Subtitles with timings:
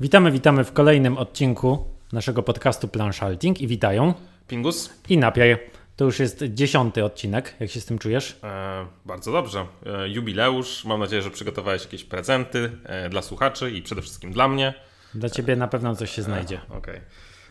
[0.00, 4.14] Witamy, witamy w kolejnym odcinku naszego podcastu Planszalting i witają
[4.48, 4.90] Pingus?
[5.08, 5.58] i Napier.
[5.96, 8.36] To już jest dziesiąty odcinek, jak się z tym czujesz?
[8.44, 9.66] E, bardzo dobrze.
[9.86, 10.84] E, jubileusz.
[10.84, 14.74] Mam nadzieję, że przygotowałeś jakieś prezenty e, dla słuchaczy i przede wszystkim dla mnie.
[15.14, 16.60] Dla ciebie na pewno coś się znajdzie.
[16.70, 17.00] Okej.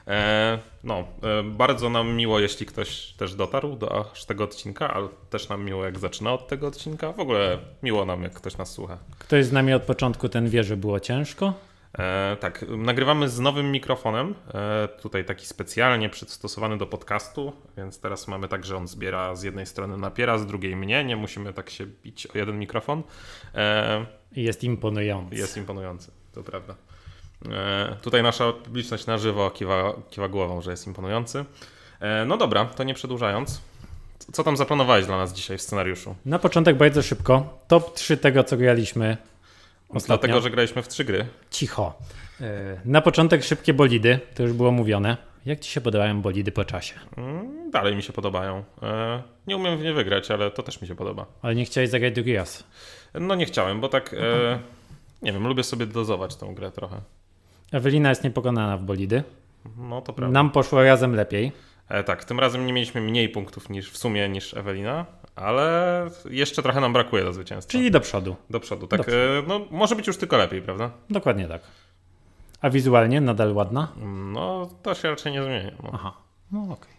[0.08, 5.08] E, No, e, bardzo nam miło, jeśli ktoś też dotarł do aż tego odcinka, ale
[5.30, 7.14] też nam miło, jak zaczyna od tego odcinka.
[7.14, 8.98] W ogóle miło nam, jak ktoś nas słucha.
[9.20, 11.54] Ktoś z nami od początku ten wie, że było ciężko.
[12.00, 18.28] E, tak, nagrywamy z nowym mikrofonem, e, tutaj taki specjalnie przystosowany do podcastu, więc teraz
[18.28, 21.70] mamy tak, że on zbiera z jednej strony napiera, z drugiej mnie, nie musimy tak
[21.70, 23.04] się bić o jeden mikrofon.
[23.56, 25.36] E, jest imponujący.
[25.36, 26.76] jest imponujący, to prawda.
[27.52, 31.46] E, tutaj nasza publiczność na żywo kiwa, kiwa głową, że jest imponujący.
[32.00, 33.62] E, no dobra, to nie przedłużając.
[34.34, 36.16] Co tam zaplanowałeś dla nas dzisiaj w scenariuszu?
[36.26, 37.60] Na początek bardzo szybko.
[37.68, 39.18] Top 3 tego, co graliśmy
[39.96, 40.18] ostatnio.
[40.18, 41.26] Dlatego, że graliśmy w trzy gry.
[41.52, 41.94] Cicho.
[42.42, 42.46] E,
[42.86, 45.18] Na początek szybkie bolidy, to już było mówione.
[45.46, 46.94] Jak ci się podobają bolidy po czasie?
[47.18, 48.64] Mm, Dalej mi się podobają.
[48.84, 51.26] E, Nie umiem w nie wygrać, ale to też mi się podoba.
[51.42, 52.64] Ale nie chciałeś zagrać drugi raz.
[53.14, 54.60] No nie chciałem, bo tak, e,
[55.22, 57.02] nie wiem, lubię sobie dozować tą grę trochę.
[57.72, 59.24] Ewelina jest niepokonana w bolidy.
[59.78, 60.34] No to prawda.
[60.34, 61.52] Nam poszło razem lepiej.
[61.90, 66.64] E, tak, tym razem nie mieliśmy mniej punktów niż w sumie niż Ewelina, ale jeszcze
[66.64, 67.72] trochę nam brakuje do zwycięstwa.
[67.72, 68.36] Czyli do przodu.
[68.50, 69.06] Do przodu, tak.
[69.06, 70.92] Do E, no może być już tylko lepiej, prawda?
[71.10, 71.62] Dokładnie tak.
[72.62, 73.92] A wizualnie nadal ładna?
[74.34, 75.72] No to się raczej nie zmienia.
[75.84, 75.90] No.
[75.94, 76.14] Aha,
[76.52, 76.93] no okej.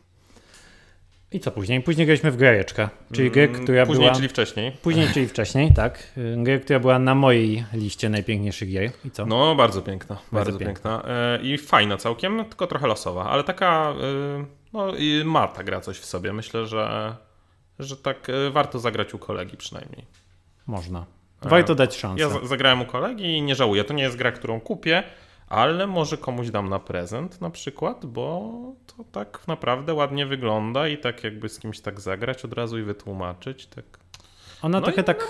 [1.34, 1.80] I co później?
[1.80, 4.16] Później graliśmy w grajeczkę, czyli grę, Mm, która Później, była...
[4.16, 4.72] czyli wcześniej.
[4.72, 6.12] Później, czyli wcześniej, tak.
[6.18, 8.90] Y, Grę, która była na mojej liście najpiękniejszych gier.
[9.04, 9.26] I co?
[9.26, 11.02] No bardzo piękna, bardzo, Bardzo piękna.
[11.06, 13.94] E, I fajna całkiem, tylko trochę losowa, ale taka,
[14.40, 16.32] e, no i ma ta gra coś w sobie.
[16.32, 17.14] Myślę, że,
[17.78, 20.04] że tak e, warto zagrać u kolegi przynajmniej.
[20.66, 21.04] Można.
[21.42, 22.22] Warto dać szansę.
[22.22, 23.84] Ja zagrałem u kolegi i nie żałuję.
[23.84, 25.02] To nie jest gra, którą kupię,
[25.48, 28.52] ale może komuś dam na prezent na przykład, bo
[28.86, 32.82] to tak naprawdę ładnie wygląda i tak jakby z kimś tak zagrać od razu i
[32.82, 33.66] wytłumaczyć.
[33.66, 33.84] Tak.
[34.62, 35.22] Ona No trochę i- tak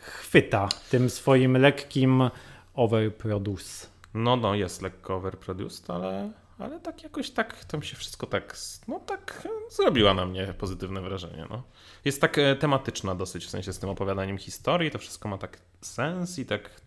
[0.00, 2.30] chwyta tym swoim lekkim
[2.74, 3.86] overproduce.
[4.14, 8.56] No, no, jest lekko overproduced, ale, ale tak jakoś tak, to mi się wszystko tak,
[8.88, 11.62] no tak e, zrobiła na mnie pozytywne wrażenie, no.
[12.04, 15.58] Jest tak e, tematyczna dosyć, w sensie z tym opowiadaniem historii, to wszystko ma tak
[15.80, 16.79] sens i tak...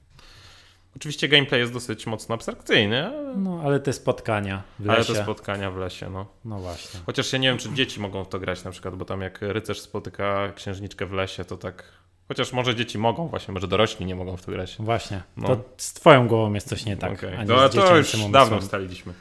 [0.95, 5.13] Oczywiście gameplay jest dosyć mocno abstrakcyjny, ale, No, ale te spotkania w ale lesie.
[5.13, 6.25] te spotkania w lesie, no.
[6.45, 6.99] No właśnie.
[7.05, 9.39] Chociaż ja nie wiem, czy dzieci mogą w to grać na przykład, bo tam jak
[9.41, 11.83] rycerz spotyka księżniczkę w lesie, to tak...
[12.27, 14.75] Chociaż może dzieci mogą właśnie, może dorośli nie mogą w to grać.
[14.79, 15.21] Właśnie.
[15.37, 15.47] No.
[15.47, 17.13] To z twoją głową jest coś nie tak.
[17.13, 17.35] Okej.
[17.35, 19.13] a nie No, z ale to już dawno ustaliliśmy.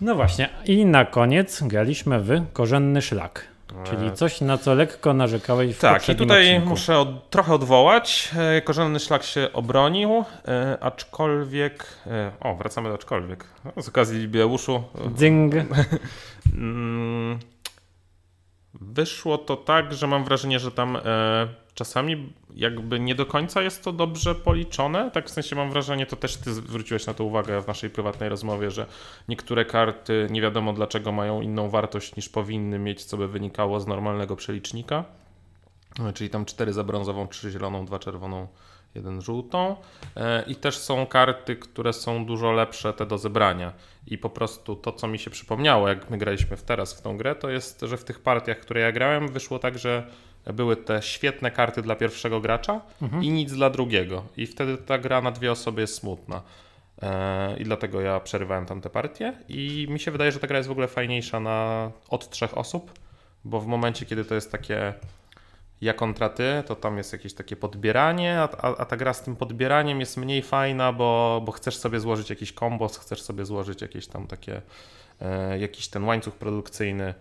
[0.00, 0.48] No właśnie.
[0.64, 3.55] I na koniec graliśmy w korzenny szlak.
[3.84, 6.68] Czyli coś, na co lekko narzekałeś w Tak, i tutaj odcinku.
[6.68, 8.30] muszę od, trochę odwołać.
[8.38, 11.86] E, Korzenny szlak się obronił, e, aczkolwiek.
[12.06, 13.44] E, o, wracamy do aczkolwiek.
[13.64, 14.82] No, z okazji jubileuszu.
[15.14, 15.54] Dzyng.
[16.56, 17.38] Mm,
[18.74, 21.00] wyszło to tak, że mam wrażenie, że tam e,
[21.74, 25.10] czasami jakby nie do końca jest to dobrze policzone.
[25.10, 28.28] Tak w sensie mam wrażenie, to też ty zwróciłeś na to uwagę w naszej prywatnej
[28.28, 28.86] rozmowie, że
[29.28, 33.86] niektóre karty nie wiadomo dlaczego mają inną wartość niż powinny mieć, co by wynikało z
[33.86, 35.04] normalnego przelicznika.
[36.08, 38.48] E, Czyli tam cztery za brązową, trzy zieloną, dwa czerwoną,
[38.94, 39.76] jeden żółtą.
[40.16, 43.72] E, I też są karty, które są dużo lepsze te do zebrania.
[44.06, 47.34] I po prostu to, co mi się przypomniało, jak my graliśmy teraz w tą grę,
[47.34, 50.10] to jest, że w tych partiach, które ja grałem, wyszło tak, że
[50.52, 52.80] były te świetne karty dla pierwszego gracza
[53.22, 54.24] i nic dla drugiego.
[54.36, 56.42] I wtedy ta gra na dwie osoby jest smutna.
[57.02, 59.32] E, I dlatego ja przerywałem tam te partie.
[59.48, 62.92] I mi się wydaje, że ta gra jest w ogóle fajniejsza na od trzech osób,
[63.44, 64.94] bo w momencie, kiedy to jest takie
[65.80, 69.22] ja kontra ty, to tam jest jakieś takie podbieranie, a, a, a ta gra z
[69.22, 73.82] tym podbieraniem jest mniej fajna, bo, bo chcesz sobie złożyć jakiś kombos, chcesz sobie złożyć
[73.82, 74.62] jakieś tam takie,
[75.20, 77.14] e, jakiś ten łańcuch produkcyjny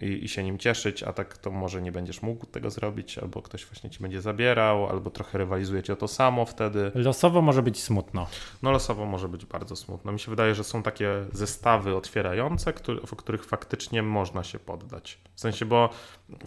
[0.00, 3.42] i, i się nim cieszyć, a tak to może nie będziesz mógł tego zrobić, albo
[3.42, 6.92] ktoś właśnie ci będzie zabierał, albo trochę rywalizujecie o to samo wtedy.
[6.94, 8.26] Losowo może być smutno.
[8.62, 10.12] No losowo może być bardzo smutno.
[10.12, 15.18] Mi się wydaje, że są takie zestawy otwierające, który, w których faktycznie można się poddać.
[15.34, 15.90] W sensie, bo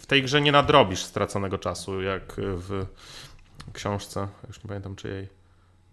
[0.00, 2.86] w tej grze nie nadrobisz straconego czasu, jak w
[3.72, 5.28] książce, już nie pamiętam czyjej,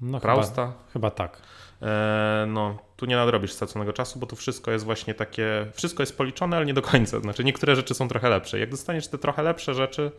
[0.01, 0.73] No chyba, Prausta.
[0.93, 1.41] chyba tak.
[1.81, 6.17] E, no, tu nie nadrobisz straconego czasu, bo tu wszystko jest właśnie takie, wszystko jest
[6.17, 7.19] policzone, ale nie do końca.
[7.19, 8.59] Znaczy niektóre rzeczy są trochę lepsze.
[8.59, 10.11] Jak dostaniesz te trochę lepsze rzeczy,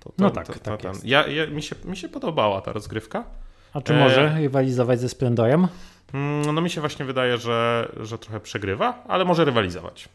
[0.00, 1.04] to, to No tak, to, to, tak ten- jest.
[1.04, 3.24] Ja, ja, mi, się, mi się podobała ta rozgrywka.
[3.72, 5.68] A czy E, może rywalizować ze Splendorem?
[6.14, 10.08] Mm, No mi się właśnie wydaje, że, że trochę przegrywa, ale może rywalizować.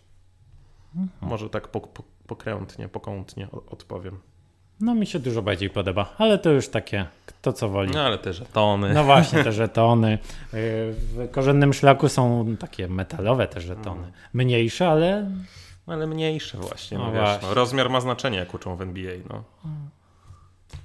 [0.95, 1.09] Mhm.
[1.21, 4.19] Może tak po, po, pokrętnie, pokątnie odpowiem.
[4.81, 7.91] No mi się dużo bardziej podoba, ale to już takie, kto co woli.
[7.93, 8.93] No ale te żetony.
[8.93, 10.13] No właśnie, te żetony.
[10.13, 10.17] Y,
[10.93, 14.11] W korzennym szlaku są takie metalowe te żetony.
[14.33, 15.31] Mniejsze, ale
[15.87, 17.47] Ale mniejsze właśnie, no, No wiesz, właśnie.
[17.47, 19.43] no, rozmiar ma znaczenie, jak uczą w NBA, no.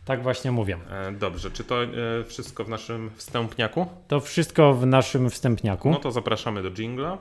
[0.04, 0.78] tak właśnie mówię.
[0.90, 1.88] E, dobrze, czy to e,
[2.24, 3.86] wszystko w naszym wstępniaku?
[4.08, 5.90] To wszystko w naszym wstępniaku.
[5.90, 7.18] No to zapraszamy do jingla.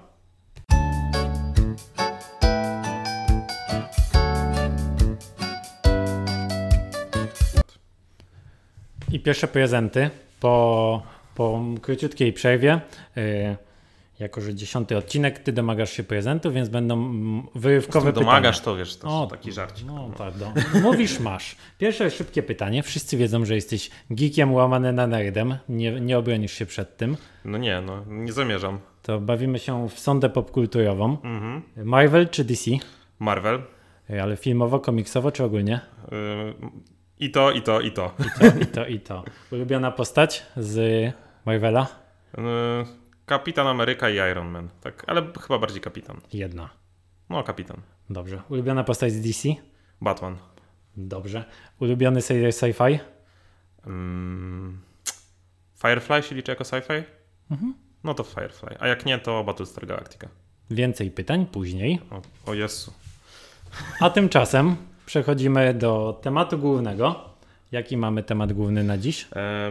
[9.14, 11.02] I pierwsze prezenty po,
[11.36, 12.82] po króciutkiej przerwie.
[13.18, 13.56] y,
[14.20, 17.14] jako, że dziesiąty odcinek, ty domagasz się prezentu, więc będą
[17.56, 18.26] wyrywkowe pytania.
[18.26, 19.88] Domagasz to, wiesz, to O, taki żarcik.
[19.88, 20.54] No tak, no.
[20.82, 21.56] mówisz masz.
[21.78, 22.84] Pierwsze szybkie pytanie.
[22.84, 25.58] Wszyscy wiedzą, że jesteś geekiem łamany na nerdem.
[25.70, 27.18] Nie, nie obronisz się przed tym.
[27.46, 28.80] No nie, no nie zamierzam.
[29.02, 31.18] To bawimy się w sondę popkulturową.
[31.24, 31.62] Mhm.
[31.78, 32.72] Marvel czy DC?
[33.20, 33.62] Marvel.
[34.10, 35.80] Y, Ale filmowo, komiksowo czy ogólnie?
[37.24, 38.12] I to, i to, i to.
[38.40, 39.24] To, I to, i to.
[39.52, 40.78] Ulubiona postać z
[41.46, 41.88] Marvela?
[42.38, 42.42] Y,
[43.26, 46.22] Kapitan Ameryka i Iron Man, tak, ale chyba bardziej kapitan.
[46.34, 46.70] Jedna.
[47.30, 47.82] No, kapitan.
[48.10, 48.42] Dobrze.
[48.50, 49.50] Ulubiona postać z DC?
[50.02, 50.38] Batman.
[50.98, 51.46] Dobrze.
[51.80, 53.00] Ulubiony serial sci-fi?
[53.86, 54.82] Mm,
[55.82, 57.04] Firefly się liczy jako sci-fi?
[57.52, 57.74] Mhm.
[58.04, 58.78] No to Firefly.
[58.80, 60.28] A jak nie, to Battlestar Galactica.
[60.72, 62.00] Więcej pytań później.
[62.12, 62.22] O,
[62.52, 62.94] o Jezu.
[64.00, 64.76] A tymczasem
[65.06, 67.30] przechodzimy do tematu głównego.
[67.72, 69.28] Jaki mamy temat główny na dziś?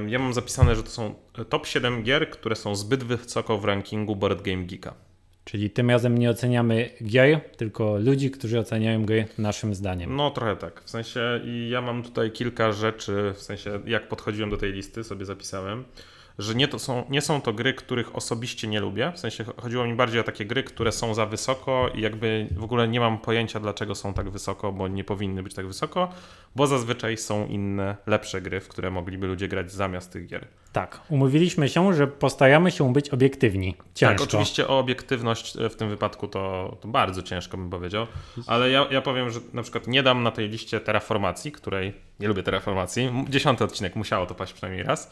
[0.09, 1.15] Ja mam zapisane, że to są
[1.49, 4.95] top 7 gier, które są zbyt wysoko w rankingu Board Game Geeka.
[5.45, 10.17] Czyli tym razem nie oceniamy gier, tylko ludzi, którzy oceniają gry naszym zdaniem.
[10.17, 10.83] No trochę tak.
[10.85, 15.05] W sensie i ja mam tutaj kilka rzeczy, w sensie jak podchodziłem do tej listy,
[15.05, 15.85] sobie zapisałem,
[16.43, 19.13] że nie, to są, nie są to gry, których osobiście nie lubię.
[19.15, 22.65] W sensie chodziło mi bardziej o takie gry, które są za wysoko i jakby w
[22.65, 26.09] ogóle nie mam pojęcia, dlaczego są tak wysoko, bo nie powinny być tak wysoko,
[26.57, 30.47] bo zazwyczaj są inne, lepsze gry, w które mogliby ludzie grać zamiast tych gier.
[30.73, 33.77] Tak, umówiliśmy się, że postaramy się być obiektywni.
[33.95, 34.15] Ciężko.
[34.15, 38.07] Tak, oczywiście o obiektywność e, w tym wypadku to, to bardzo ciężko bym powiedział,
[38.47, 42.29] ale ja, ja powiem, że na przykład nie dam na tej liście terraformacji, której nie
[42.29, 43.25] lubię terraformacji.
[43.29, 45.11] Dziesiąty odcinek musiało to paść przynajmniej raz,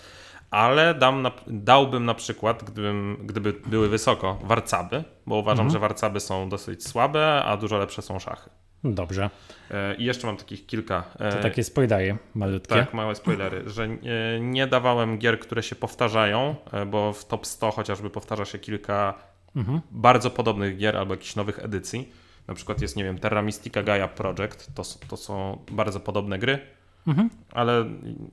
[0.50, 5.72] ale dam na, dałbym na przykład, gdybym, gdyby były wysoko, warcaby, bo uważam, Mhm.
[5.72, 8.50] że warcaby są dosyć słabe, a dużo lepsze są szachy.
[8.84, 9.30] Dobrze.
[9.70, 11.04] E, I jeszcze mam takich kilka.
[11.18, 12.74] e, To takie spoilery malutkie.
[12.74, 16.54] tak, małe spoilery, że e, nie dawałem gier, które się powtarzają,
[16.86, 19.14] bo w top 100 chociażby powtarza się kilka
[19.56, 19.80] Mhm.
[19.90, 22.12] bardzo podobnych gier albo jakichś nowych edycji.
[22.48, 26.58] Na przykład jest, nie wiem, Terra Mystica Gaia Project, to, to są bardzo podobne gry,
[27.06, 27.30] Mhm.
[27.52, 27.84] ale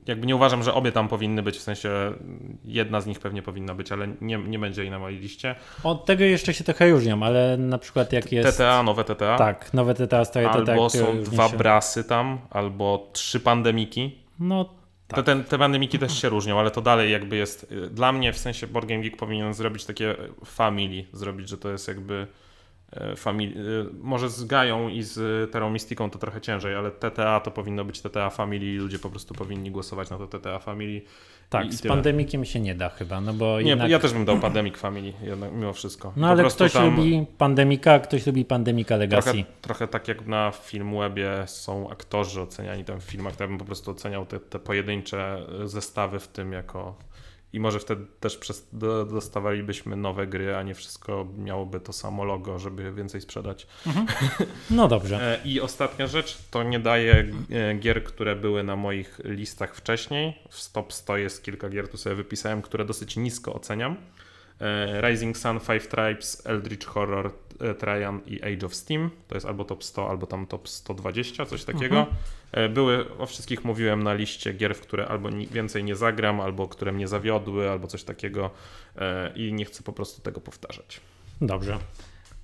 [0.06, 1.90] jakby nie uważam, że obie tam powinny być, w sensie
[2.64, 5.54] jedna z nich pewnie powinna być, ale nie, nie będzie jej na mojej liście.
[5.84, 8.58] Od tego jeszcze się trochę różnią, ale na przykład jak jest...
[8.58, 13.10] TTA, nowe TTA, Tak, nowe TTA, stare TTA, albo są dwa się- brasy tam, albo
[13.12, 14.18] trzy pandemiki.
[14.40, 14.70] No
[15.08, 17.72] Te, te, te pandemiki też się różnią, ale to dalej jakby jest.
[17.72, 21.70] y, Dla mnie w sensie Board Game Geek powinien zrobić takie family, zrobić, że to
[21.70, 22.26] jest jakby
[23.12, 23.52] y, family.
[23.60, 27.84] y, Może z Gają i z Terrą Mystiką to trochę ciężej, ale TTA to powinno
[27.84, 31.02] być TTA Family i ludzie po prostu powinni głosować na to TTA Family.
[31.50, 31.94] tak, I- i z tyle.
[31.94, 33.90] pandemikiem się nie da chyba, no bo Nie, jednak...
[33.90, 36.12] ja też bym dał Pandemic Family, jednak mimo wszystko.
[36.16, 39.30] No Po ale ktoś tam lubi Pandemika, ktoś lubi Pandemika Legacy.
[39.32, 43.58] Trochę, trochę tak jak na Filmwebie są aktorzy oceniani tam w filmach, to ja bym
[43.58, 46.94] po prostu oceniał te, te pojedyncze y, zestawy w tym jako.
[47.52, 52.24] I może wtedy też przez, do, dostawalibyśmy nowe gry, a nie wszystko miałoby to samo
[52.24, 53.66] logo, żeby więcej sprzedać.
[54.70, 55.40] No dobrze.
[55.42, 57.26] E, I ostatnia rzecz, to nie daje
[57.80, 60.38] gier, które były na moich listach wcześniej.
[60.50, 63.96] W top 100 jest kilka gier, tu sobie wypisałem, które dosyć nisko oceniam.
[64.60, 69.10] E, Rising Sun, Five Tribes, Eldritch Horror, e, Traian i Age of Steam.
[69.28, 72.06] To jest albo top 100, albo tam top 120, coś takiego.
[72.52, 76.68] E, Były, o wszystkich mówiłem na liście gier, w które albo więcej nie zagram, albo
[76.68, 78.50] które mnie zawiodły, albo coś takiego
[79.34, 81.00] i nie chcę po prostu tego powtarzać.
[81.40, 81.78] Dobrze.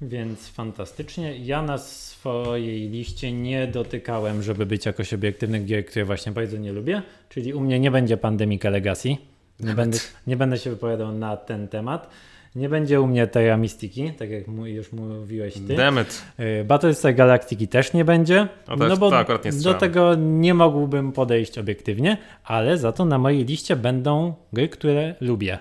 [0.01, 1.37] Więc fantastycznie.
[1.37, 6.73] Ja na swojej liście nie dotykałem, żeby być jakoś obiektywnych gier, które właśnie bardzo nie
[6.73, 7.03] lubię.
[7.29, 9.17] Czyli u mnie nie będzie Pandemika Legacy.
[9.61, 12.11] Nie będę, nie będę się wypowiadał na ten temat.
[12.55, 15.61] Nie będzie u mnie Terra Mystiki, tak jak już mówiłeś ty.
[15.77, 16.25] Demet.
[16.61, 18.49] Y, Battlestar Galactiki też nie będzie.
[18.69, 19.11] No to jest- bo
[19.45, 24.69] nie do tego nie mógłbym podejść obiektywnie, ale za to na mojej liście będą gry,
[24.69, 25.59] które lubię.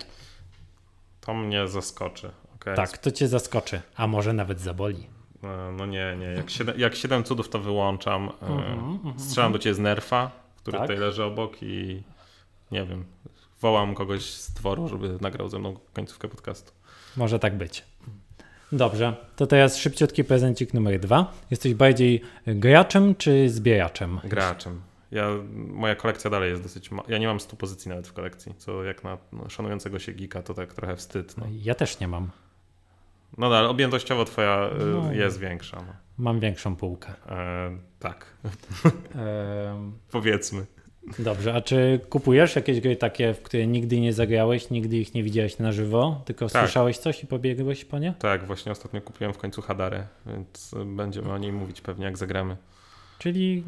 [1.20, 2.30] To mnie zaskoczy.
[2.54, 2.76] Okay.
[2.76, 5.06] Tak, to cię zaskoczy, a może nawet zaboli.
[5.44, 6.26] E, No nie, nie.
[6.26, 8.28] Jak siedem, jak siedem cudów to wyłączam.
[8.42, 10.86] e, Mhm, Strzelam do ciebie z nerfa, który Tak.
[10.86, 12.02] tutaj leży obok i
[12.72, 13.04] nie wiem.
[13.64, 16.72] Wołam kogoś z dworu, żeby nagrał ze mną końcówkę podcastu.
[17.16, 17.84] Może tak być.
[18.72, 21.32] Dobrze, to teraz szybciutki prezencik numer dwa.
[21.50, 24.20] Jesteś bardziej graczem czy zbieraczem?
[24.24, 24.80] Graczem.
[25.10, 26.90] Ja, moja kolekcja dalej jest dosyć.
[26.90, 27.02] Ma...
[27.08, 30.42] Ja nie mam 100 pozycji nawet w kolekcji, co jak na no, szanującego się geeka
[30.42, 31.36] to tak trochę wstyd.
[31.38, 32.30] No, Ja też nie mam.
[33.38, 35.12] no ale objętościowo twoja y, No.
[35.12, 35.76] jest większa.
[35.76, 35.92] No.
[36.18, 37.12] Mam większą półkę.
[37.28, 40.66] E, tak, Ehm, powiedzmy.
[41.18, 45.22] Dobrze, a czy kupujesz jakieś gry takie, w które nigdy nie zagrałeś, nigdy ich nie
[45.22, 46.62] widziałeś na żywo, tylko Tak.
[46.62, 48.14] słyszałeś coś i pobiegłeś po nie?
[48.18, 52.56] Tak, właśnie ostatnio kupiłem w końcu Hadarę, więc będziemy o niej mówić pewnie jak zagramy.
[53.18, 53.64] Czyli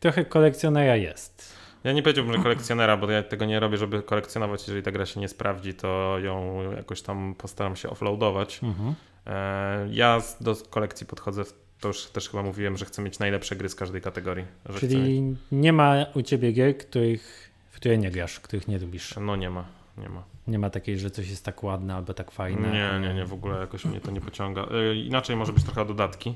[0.00, 1.52] trochę kolekcjonera jest.
[1.84, 4.60] Ja nie powiedziałbym, że kolekcjonera, bo ja tego nie robię, żeby kolekcjonować.
[4.68, 8.60] Jeżeli ta gra się nie sprawdzi, to ją jakoś tam postaram się offloadować.
[8.62, 8.94] Mhm.
[9.26, 13.56] E, Ja do kolekcji podchodzę, w- to już też chyba mówiłem, że chcę mieć najlepsze
[13.56, 14.44] gry z każdej kategorii.
[14.80, 15.22] Czyli
[15.52, 19.14] nie ma u ciebie gier, których, w które nie grasz, których nie lubisz.
[19.20, 19.64] No nie ma,
[19.98, 20.22] nie ma.
[20.46, 22.70] Nie ma takiej, że coś jest tak ładne albo tak fajne.
[22.72, 24.62] Nie, nie, nie, w ogóle jakoś mnie to nie pociąga.
[24.90, 26.34] E, Inaczej może być trochę dodatki,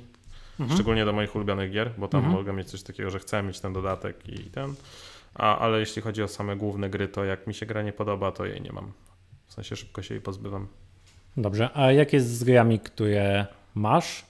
[0.61, 0.77] Mhm.
[0.77, 2.39] szczególnie do moich ulubionych gier, bo tam Mhm.
[2.39, 4.75] mogę mieć coś takiego, że chcę mieć ten dodatek i ten.
[5.35, 8.33] A, ale jeśli chodzi o same główne gry, to jak mi się gra nie podoba,
[8.33, 8.93] to jej nie mam.
[9.47, 10.67] W sensie szybko się jej pozbywam.
[11.37, 14.26] Dobrze, a jak jest z grami, które masz,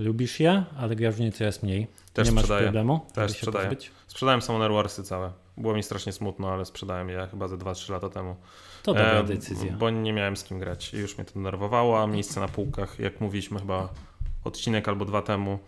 [0.00, 1.86] lubisz je, ale grasz w nie coraz mniej?
[2.12, 2.66] Też nie masz sprzedaję.
[2.66, 3.00] problemu?
[3.14, 3.68] Też sprzedaję.
[3.68, 3.90] pozbyć?
[4.06, 5.32] Sprzedałem Summoner Warsy całe.
[5.56, 8.36] Było mi strasznie smutno, ale sprzedałem je chyba ze 2-3 lata temu.
[8.82, 9.72] To dobra E, decyzja.
[9.72, 12.98] Bo nie miałem z kim grać i już mnie to denerwowało, a miejsce na półkach,
[12.98, 13.88] jak mówiliśmy chyba
[14.44, 15.58] odcinek albo dwa temu,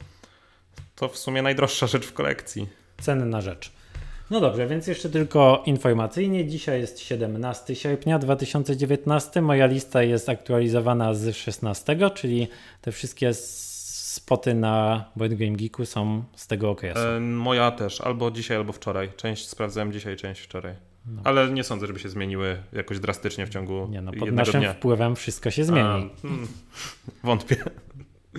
[0.96, 2.68] to w sumie najdroższa rzecz w kolekcji.
[3.00, 3.72] Ceny na rzecz.
[4.30, 6.46] No dobrze, więc jeszcze tylko informacyjnie.
[6.46, 9.42] Dzisiaj jest 17 sierpnia 2019.
[9.42, 12.48] Moja lista jest aktualizowana z 16, czyli
[12.80, 13.34] te wszystkie
[14.12, 17.00] spoty na Board Game Geeku są z tego okresu.
[17.00, 19.12] E, moja też, albo dzisiaj, albo wczoraj.
[19.16, 20.74] Część sprawdzałem dzisiaj, część wczoraj.
[21.06, 21.20] No.
[21.24, 24.72] Ale nie sądzę, żeby się zmieniły jakoś drastycznie w ciągu Nie no, pod naszym dnia.
[24.72, 26.10] wpływem wszystko się zmieni.
[26.18, 26.48] A, hmm,
[27.24, 27.56] wątpię.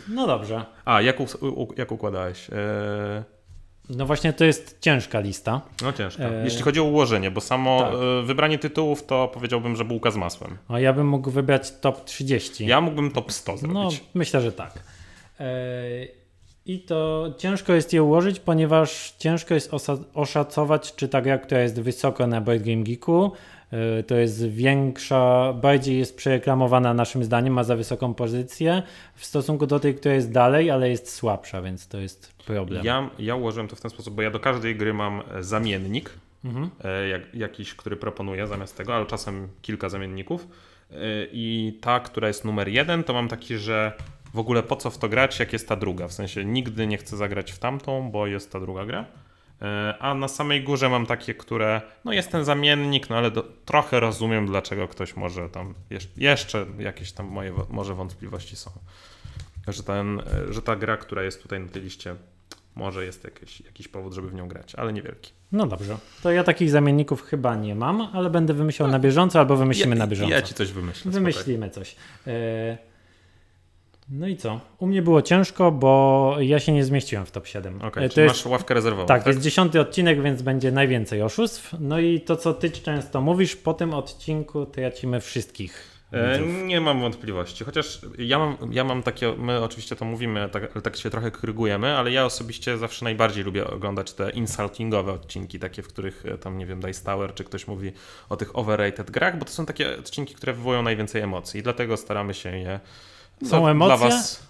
[0.08, 0.66] No dobrze.
[0.86, 2.50] A, jak, u, jak układałeś?
[2.50, 3.24] E,
[3.90, 5.62] No właśnie to jest ciężka lista.
[5.82, 6.24] no ciężko.
[6.24, 7.94] E, Jeśli chodzi o ułożenie, bo samo tak.
[7.94, 10.58] e, wybranie tytułów, to powiedziałbym, że bułka z masłem.
[10.68, 12.66] A ja bym mógł wybrać top 30.
[12.66, 14.04] Ja mógłbym top 100 No, zrobić.
[14.14, 14.93] myślę, że tak.
[15.40, 16.24] E,
[16.66, 19.72] I to ciężko jest je ułożyć, ponieważ ciężko jest
[20.14, 23.32] oszacować, czy ta gra, która jest wysoko na Board Game Geeku,
[23.72, 28.84] e, to jest większa, bardziej jest przereklamowana naszym zdaniem, ma za wysoką pozycję
[29.16, 32.86] w stosunku do tej, która jest dalej, ale jest słabsza, więc to jest problem.
[32.86, 36.10] Ja, ja ułożyłem to w ten sposób, bo ja do każdej gry mam zamiennik,
[36.46, 36.70] Mhm.
[36.84, 40.48] e, jak, jakiś, który proponuję zamiast tego, ale czasem kilka zamienników.
[41.32, 43.92] I ta, która jest numer jeden, to mam taki, że
[44.34, 46.08] w ogóle po co w to grać, jak jest ta druga.
[46.08, 49.06] W sensie nigdy nie chcę zagrać w tamtą, bo jest ta druga gra.
[49.62, 53.44] E, A na samej górze mam takie, które, no jest ten zamiennik, no ale do,
[53.66, 55.74] trochę rozumiem, dlaczego ktoś może tam,
[56.18, 58.72] jeszcze, jakieś tam moje może wątpliwości są.
[59.68, 62.16] Że, ten, e, że ta gra, która jest tutaj na tej liście,
[62.76, 65.32] może jest jakiś, jakiś powód, żeby w nią grać, ale niewielki.
[65.52, 69.56] No dobrze, to ja takich zamienników chyba nie mam, ale będę wymyślał na bieżąco albo
[69.56, 70.34] wymyślimy ja, na bieżąco.
[70.34, 70.94] Ja ci coś wymyślę.
[71.02, 71.20] spokojnie.
[71.20, 71.96] Wymyślimy coś.
[72.28, 72.78] E,
[74.10, 74.60] No i co?
[74.80, 77.82] U mnie było ciężko, bo ja się nie zmieściłem w top 7.
[77.82, 79.08] Okej, E, to masz ławkę rezerwową.
[79.08, 81.76] tak, jest dziesiąty odcinek, więc będzie najwięcej oszustw.
[81.80, 85.94] No i to, co ty często mówisz, po tym odcinku tracimy wszystkich.
[86.14, 90.82] E, nie mam wątpliwości, chociaż ja mam, ja mam takie, my oczywiście to mówimy, tak,
[90.82, 95.82] tak się trochę korygujemy, ale ja osobiście zawsze najbardziej lubię oglądać te insultingowe odcinki, takie,
[95.82, 97.92] w których e, tam, nie wiem, Dice Tower, czy ktoś mówi
[98.30, 101.98] o tych overrated grach, bo to są takie odcinki, które wywołują najwięcej emocji i dlatego
[101.98, 102.80] staramy się je
[103.46, 104.10] Są emocje,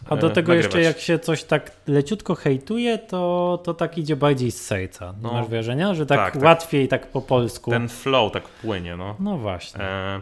[0.09, 4.15] A do e, tego jeszcze jak się coś tak leciutko hejtuje, to, to tak idzie
[4.15, 5.13] bardziej z serca.
[5.21, 5.33] No.
[5.33, 6.43] masz wrażenia, że tak, Tak, tak.
[6.43, 7.71] łatwiej tak po polsku.
[7.71, 9.15] Ten flow tak płynie, no.
[9.19, 9.81] No właśnie.
[9.81, 10.21] E,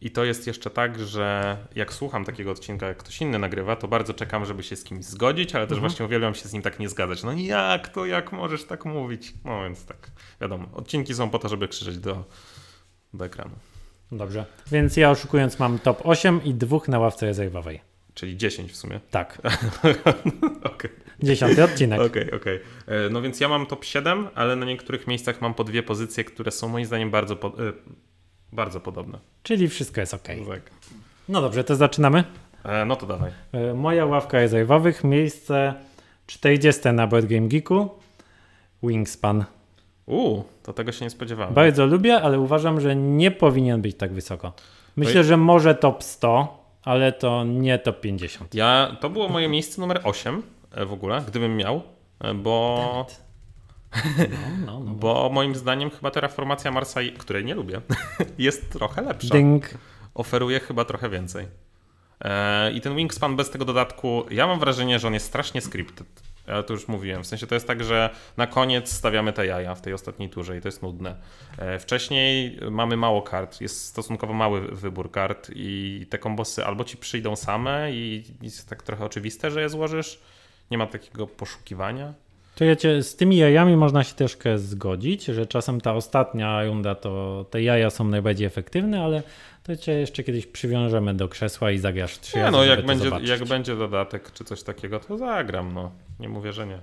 [0.00, 3.88] I to jest jeszcze tak, że jak słucham takiego odcinka, jak ktoś inny nagrywa, to
[3.88, 5.88] bardzo czekam, żeby się z kimś zgodzić, ale też Mhm.
[5.90, 7.22] właśnie uwielbiam się z nim tak nie zgadzać.
[7.24, 9.34] No jak to, jak możesz tak mówić?
[9.44, 12.24] No więc tak, wiadomo, odcinki są po to, żeby krzyczeć do,
[13.14, 13.54] do ekranu.
[14.12, 14.44] Dobrze.
[14.70, 17.80] Więc ja oszukując mam top 8 i dwóch na ławce rezerwowej.
[18.14, 19.00] Czyli 10 w sumie.
[19.10, 19.38] Tak.
[20.74, 20.90] Okej,
[21.22, 22.00] Dziesiąty odcinek.
[22.00, 22.60] okej, okej.
[22.86, 26.24] E, No więc ja mam top 7, ale na niektórych miejscach mam po dwie pozycje,
[26.24, 27.52] które są moim zdaniem bardzo, po, e,
[28.52, 29.18] bardzo podobne.
[29.42, 30.22] Czyli wszystko jest ok.
[30.48, 30.60] Tak.
[31.28, 32.24] No dobrze, to zaczynamy.
[32.64, 33.30] E, No to dawaj.
[33.52, 35.74] E, Moja ławka rezerwowych, miejsce
[36.26, 37.90] 40 na Board Game Geeku.
[38.82, 39.44] Wingspan.
[40.08, 41.54] Uuu, to tego się nie spodziewałem.
[41.54, 44.52] Bardzo lubię, ale uważam, że nie powinien być tak wysoko.
[44.96, 48.54] Myślę, że może top 100, ale to nie top 50.
[48.54, 51.82] Ja, to było moje miejsce numer 8 e, w ogóle, gdybym miał,
[52.20, 53.06] e, bo,
[54.66, 54.90] No, no, no.
[54.94, 57.80] bo moim zdaniem chyba Terraformacja Marsa, której nie lubię,
[58.38, 59.34] jest trochę lepsza.
[59.34, 59.64] Ding.
[60.14, 61.46] Oferuje chyba trochę więcej.
[62.20, 66.22] E, I ten Wingspan bez tego dodatku, ja mam wrażenie, że on jest strasznie scripted.
[66.48, 67.22] Ja to już mówiłem.
[67.22, 70.58] W sensie to jest tak, że na koniec stawiamy te jaja w tej ostatniej turze
[70.58, 71.16] i to jest nudne.
[71.58, 76.96] E, wcześniej mamy mało kart, jest stosunkowo mały wybór kart i te kombosy albo ci
[76.96, 80.20] przyjdą same i jest tak trochę oczywiste, że je złożysz.
[80.70, 82.14] Nie ma takiego poszukiwania.
[82.58, 82.64] To
[83.02, 87.90] z tymi jajami można się troszkę zgodzić, że czasem ta ostatnia runda to te jaja
[87.90, 89.22] są najbardziej efektywne, ale
[89.68, 93.04] to cię jeszcze kiedyś przywiążemy do krzesła i zagrasz trzy Nie, no jak to będzie,
[93.04, 93.28] zobaczyć.
[93.28, 95.90] jak będzie dodatek czy coś takiego, to zagram, no.
[96.20, 96.78] Nie mówię, że nie.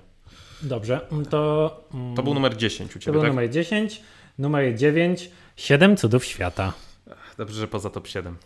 [0.62, 1.00] Dobrze,
[1.30, 1.84] to...
[2.16, 3.30] To był numer 10 u To ciebie, był tak?
[3.30, 4.02] numer 10,
[4.38, 6.72] numer 9, 7 cudów świata.
[7.38, 8.36] Dobrze, że poza top 7.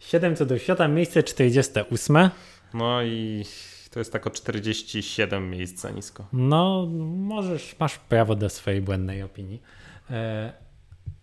[0.00, 2.30] 7 cudów świata, miejsce 48.
[2.74, 3.44] No i
[3.90, 6.26] to jest tak o 47 miejsc za nisko.
[6.32, 6.86] No,
[7.16, 9.62] możesz, masz prawo do swojej błędnej opinii.
[10.10, 10.52] E,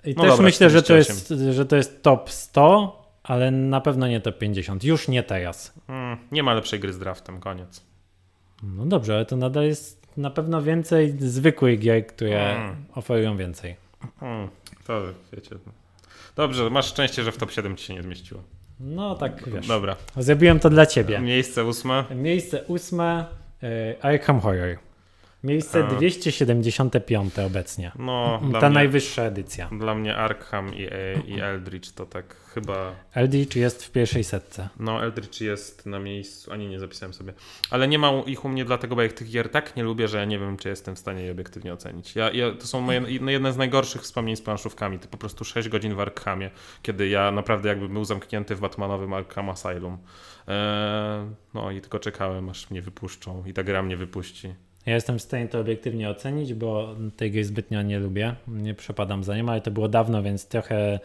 [0.05, 1.15] I No też dobra, myślę, że to, 48.
[1.48, 4.84] jest, że to jest top 100, ale na pewno nie top 50.
[4.84, 5.74] Już nie teraz.
[5.88, 7.81] Mm, nie ma lepszej gry z draftem, koniec.
[8.63, 12.75] No dobrze, ale to nadal jest na pewno więcej zwykłych gier, które Mm.
[12.96, 13.75] oferują więcej.
[14.22, 14.48] Mm,
[14.88, 15.01] to
[15.34, 15.55] wiecie.
[16.36, 18.41] Dobrze, masz szczęście, że w top 7 ci się nie zmieściło.
[18.79, 19.67] No tak, wiesz.
[19.67, 19.96] Dobra.
[20.17, 21.20] Zrobiłem to dla ciebie.
[21.20, 22.03] Miejsce ósme.
[22.15, 23.25] Miejsce ósme,
[23.63, 24.77] e, Arkham Horror.
[25.43, 25.88] Miejsce A.
[25.88, 27.91] 275 obecnie.
[28.00, 29.69] No, Ta mnie, najwyższa edycja.
[29.79, 30.88] dla mnie Arkham i,
[31.27, 32.95] i Eldritch to tak chyba.
[33.13, 34.69] Eldritch jest w pierwszej setce.
[34.79, 36.51] No, Eldritch jest na miejscu.
[36.53, 37.33] Ani nie zapisałem sobie.
[37.69, 40.17] Ale nie ma ich u mnie dlatego, bo ja tych gier tak nie lubię, że
[40.17, 42.15] ja nie wiem, czy jestem w stanie je obiektywnie ocenić.
[42.15, 45.00] Ja, ja, to są moje jedne z najgorszych wspomnień z planszówkami.
[45.00, 46.50] To po prostu 6 godzin w Arkhamie,
[46.81, 49.98] kiedy ja naprawdę jakby był zamknięty w Batmanowym Arkham Asylum.
[50.48, 50.55] Eee,
[51.53, 54.53] no i tylko czekałem, aż mnie wypuszczą i ta gra mnie wypuści.
[54.85, 58.35] Ja jestem w stanie to obiektywnie ocenić, bo tej gry zbytnio nie lubię.
[58.47, 61.00] Nie przepadam za nią, ale to było dawno, więc trochę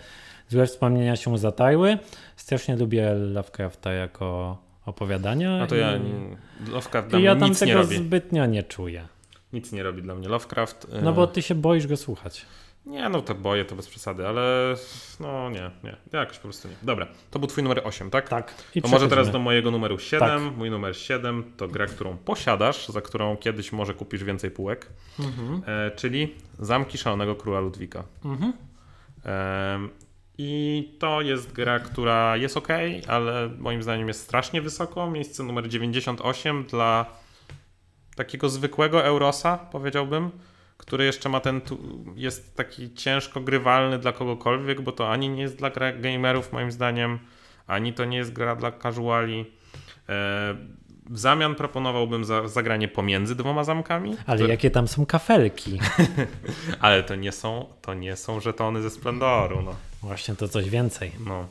[0.49, 1.99] złe wspomnienia się zatarły.
[2.37, 5.59] Strasznie lubię Lovecrafta jako opowiadania.
[5.59, 6.37] No to ja i, nie-
[6.73, 7.97] Lovecraft dla i mnie ja tam nic nie tego robi.
[7.97, 9.09] zbytnio nie czuję.
[9.53, 10.87] Nic nie robi dla mnie Lovecraft.
[10.93, 12.47] e, No bo ty się boisz go słuchać.
[12.87, 14.75] Nie, no to boję, to bez przesady, ale
[15.21, 16.75] no nie, nie, jakoś po prostu nie.
[16.83, 18.29] Dobra, to był twój numer 8, tak?
[18.29, 18.55] Tak.
[18.75, 20.29] I To może teraz do mojego numeru 7.
[20.29, 20.57] Tak.
[20.57, 24.87] Mój numer 7 to gra, którą posiadasz, za którą kiedyś może kupisz więcej półek,
[25.19, 25.63] Mhm.
[25.67, 28.05] e, czyli Zamki Szalonego Króla Ludwika.
[28.25, 28.53] Mhm.
[29.25, 29.91] Em,
[30.39, 32.69] I to jest gra, która jest ok,
[33.09, 35.11] ale moim zdaniem jest strasznie wysoko.
[35.11, 37.07] Miejsce numer 98 dla
[38.17, 40.31] takiego zwykłego Eurosa, powiedziałbym,
[40.77, 41.61] który jeszcze ma ten.
[42.17, 47.19] jest taki ciężko grywalny dla kogokolwiek, bo to ani nie jest dla gamerów, moim zdaniem,
[47.67, 49.41] ani to nie jest gra dla casuali.
[50.09, 50.57] E,
[51.11, 54.17] w zamian proponowałbym za, zagranie pomiędzy dwoma zamkami.
[54.27, 55.79] Ale które- jakie tam są kafelki?
[56.81, 59.63] ale to nie są, to nie są żetony ze Splendoru.
[59.63, 59.75] No.
[60.03, 61.13] Właśnie to coś więcej.
[61.27, 61.47] No.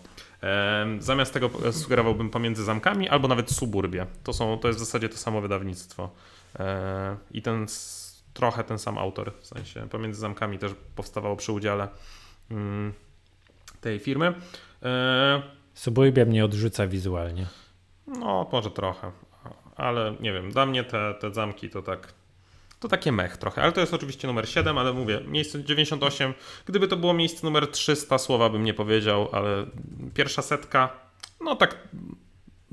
[0.99, 4.05] Zamiast tego sugerowałbym pomiędzy zamkami albo nawet suburbie.
[4.23, 6.09] To, są, to jest w zasadzie to samo wydawnictwo.
[6.59, 7.65] E, I ten
[8.35, 11.87] trochę ten sam autor, w sensie pomiędzy zamkami też powstawało przy udziale
[12.51, 12.93] mm,
[13.81, 14.33] tej firmy.
[14.83, 15.41] E,
[15.73, 17.47] Suburbia mnie odrzuca wizualnie.
[18.07, 19.11] no, może trochę,
[19.75, 22.13] ale nie wiem, dla mnie te, te zamki to tak.
[22.79, 26.33] To takie mech trochę, ale to jest oczywiście numer 7, ale mówię, miejsce 98.
[26.65, 29.65] Gdyby to było miejsce numer 300, słowa bym nie powiedział, ale
[30.13, 30.89] pierwsza setka,
[31.41, 31.77] no tak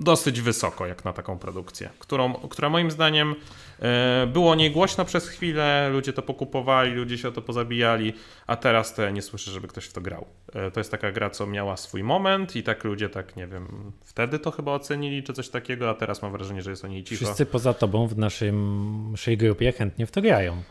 [0.02, 3.34] dosyć wysoko jak na taką produkcję, którą, która moim zdaniem
[3.80, 8.12] e, było o niej głośno przez chwilę, ludzie to pokupowali, ludzie się o to pozabijali,
[8.46, 10.26] a teraz to ja nie słyszę, żeby ktoś w to grał.
[10.52, 13.92] E, to jest taka gra, co miała swój moment i tak ludzie tak, nie wiem,
[14.04, 17.04] wtedy to chyba ocenili czy coś takiego, a teraz mam wrażenie, że jest o niej
[17.04, 17.24] cicho.
[17.24, 20.62] Wszyscy poza tobą w naszym, naszej grupie chętnie w to grają.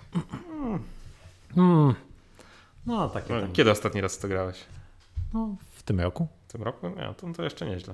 [1.56, 1.96] Hmm.
[2.86, 3.48] No, takie No.
[3.54, 4.65] Kiedy ostatni raz w to grałeś?
[5.34, 6.28] No, w tym roku.
[6.48, 6.89] W tym roku?
[6.89, 7.94] Nie, to, to jeszcze nieźle.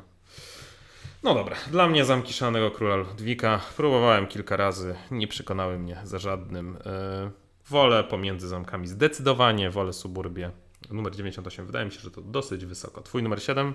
[1.23, 3.61] No dobra, dla mnie Zamki Szalonego Króla Ludwika.
[3.77, 6.77] Próbowałem kilka razy, nie przekonały mnie za żadnym.
[6.85, 7.31] E,
[7.69, 10.51] wolę pomiędzy zamkami zdecydowanie, wolę suburbię.
[10.91, 13.01] Numer 98 wydaje mi się, że to dosyć wysoko.
[13.01, 13.73] Twój numer 7?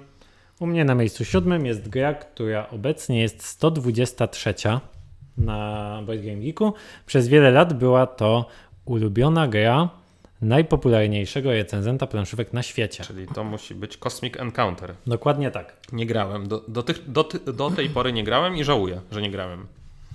[0.60, 4.54] U mnie na miejscu siódmym jest gra, która obecnie jest 123
[5.38, 6.74] na Board Game Geeku.
[7.06, 8.46] Przez wiele lat była to
[8.84, 10.01] ulubiona gra
[10.42, 13.04] najpopularniejszego recenzenta planszówek na świecie.
[13.04, 14.94] Czyli to musi być Cosmic Encounter.
[15.06, 15.76] Dokładnie tak.
[15.92, 16.48] Nie grałem.
[16.48, 19.66] Do, do, tych, do, do tej pory nie grałem i żałuję, że nie grałem.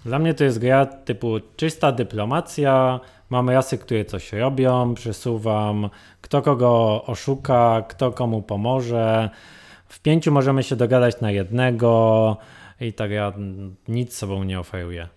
[0.05, 2.99] Dla mnie to jest gra typu czysta dyplomacja.
[3.29, 5.89] Mamy rasy, które coś robią, przesuwam
[6.21, 9.29] kto kogo oszuka, kto komu pomoże.
[9.87, 12.37] W pięciu możemy się dogadać na jednego
[12.81, 15.07] i ta gra mm, nic sobą nie oferuje.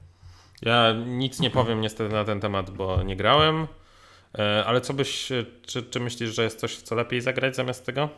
[0.62, 3.66] Ja nic nie powiem niestety na ten temat, bo nie grałem.
[4.38, 7.56] E, Ale co byś, e, czy, czy myślisz, że jest coś w co lepiej zagrać
[7.56, 8.08] zamiast tego?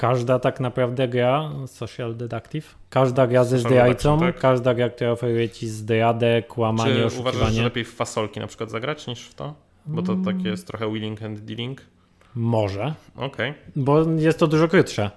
[0.00, 4.38] każda tak naprawdę gra Social Deductive, każda gra ze zdrajcą, tak.
[4.38, 8.70] każda gra, która oferuje ci zdradę, kłamanie, Czy uważasz, że lepiej w fasolki na przykład
[8.70, 9.54] zagrać niż w to?
[9.86, 11.80] Bo to takie jest trochę willing and dealing.
[12.34, 13.54] może, Okej.
[13.76, 15.10] bo jest to dużo krótsze.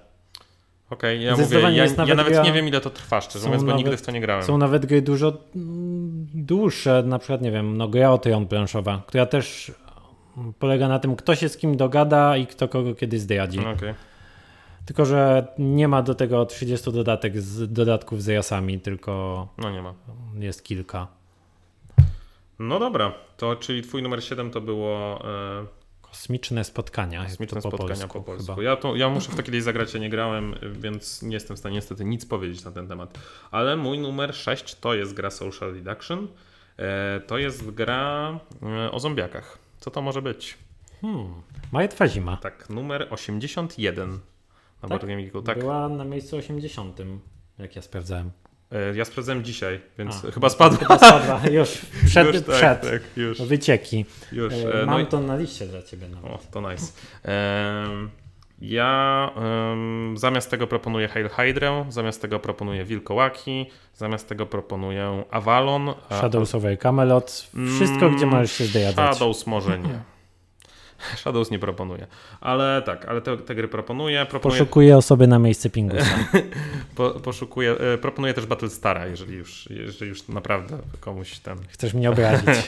[0.90, 3.66] Okej, ja mówię, ja, nawet nawet gra- nie wiem ile to trwa, szczerze mówiąc, bo
[3.66, 4.44] nawet- nigdy w to nie grałem.
[4.44, 5.32] Są nawet gry dużo
[6.34, 9.72] dłuższe, na przykład, nie wiem, no gra o Tron planszowa, która też
[10.58, 13.60] polega na tym, kto się z kim dogada i kto kogo kiedy zdradzi.
[13.60, 13.94] Okej.
[14.86, 19.82] Tylko, że nie ma do tego 30 dodatek z, dodatków z jasami, tylko No nie
[19.82, 19.94] ma.
[20.38, 21.06] jest kilka.
[22.58, 25.66] No dobra, to czyli twój numer 7 to było e,
[26.14, 27.24] Kosmiczne spotkania.
[27.24, 28.54] Kosmiczne po spotkania polsku, po polsku.
[28.54, 28.62] chyba.
[28.62, 31.58] Ja, to, ja muszę w to kiedyś zagrać, ja nie grałem, więc nie jestem w
[31.58, 33.18] stanie niestety nic powiedzieć na ten temat.
[33.50, 36.28] Ale mój numer 6 to jest gra Social Deduction.
[36.76, 39.58] E, to jest gra e, o zombiakach.
[39.80, 40.58] Co to może być?
[41.00, 41.34] Hmm.
[41.72, 42.36] Martwa zima.
[42.36, 44.20] Tak, numer 81
[44.82, 45.00] na Tak?
[45.42, 46.98] Tak, Była na miejscu 80,
[47.58, 48.30] jak ja sprawdzałem.
[48.74, 50.78] E, ja sprawdzałem dzisiaj, więc A, chyba spadła.
[50.78, 51.68] Chyba spadła już
[52.06, 52.80] przed, już, tak, przed.
[52.90, 54.04] tak, już, wycieki.
[54.32, 54.52] już.
[54.52, 56.30] E, E, Mam no i- to na liście dla ciebie nawet.
[56.30, 56.92] O, to nice.
[58.60, 65.88] Ja em, zamiast tego proponuję Hail Hydrę, zamiast tego proponuję Wilkołaki, zamiast tego proponuję Avalon.
[66.10, 67.46] a- Shadows over Camelot.
[67.76, 69.16] Wszystko, Mm, gdzie możesz się zdradzać.
[69.16, 69.98] Shadows może nie.
[71.16, 72.06] Shadows nie proponuję.
[72.40, 74.26] Ale tak, ale te, te gry proponuję.
[74.26, 76.18] proponuję Poszukuję osoby na miejsce pingusa.
[76.96, 82.10] po, poszukuję, e, proponuję też Battlestara, jeżeli już, jeżeli już naprawdę komuś ten Chcesz mnie
[82.10, 82.48] obrazić.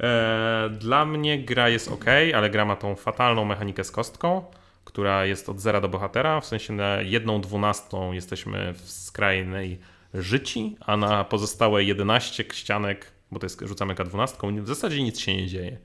[0.00, 4.44] E, Dla mnie gra jest ok, ale gra ma tą fatalną mechanikę z kostką,
[4.84, 6.40] która jest od zera do bohatera.
[6.40, 9.78] W sensie na jedną dwunastą jesteśmy w skrajnej
[10.14, 15.36] życi, a na pozostałe 11 ścianek, bo to jest rzucamy K12, w zasadzie nic się
[15.36, 15.78] nie dzieje.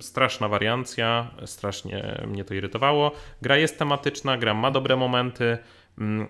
[0.00, 3.12] Straszna wariancja, strasznie mnie to irytowało.
[3.42, 5.58] Gra jest tematyczna, gra ma dobre momenty,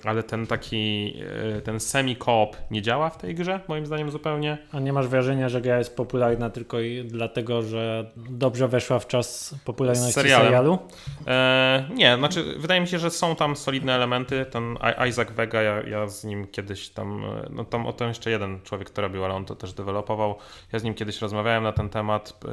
[0.04, 1.14] ale ten taki,
[1.56, 4.58] e, ten semi-coop nie działa w tej grze, moim zdaniem zupełnie.
[4.72, 9.06] A nie masz wrażenia, że gra jest popularna tylko i dlatego, że dobrze weszła w
[9.06, 10.78] czas popularności serialu?
[11.26, 14.46] E, nie, znaczy wydaje mi się, że są tam solidne elementy.
[14.50, 14.78] Ten
[15.08, 18.60] Isaac Vega, ja, ja z nim kiedyś tam, e, no tam o tym jeszcze jeden
[18.62, 20.34] człowiek, to robił, ale on to też dewelopował.
[20.72, 22.44] Ja z nim kiedyś rozmawiałem na ten temat,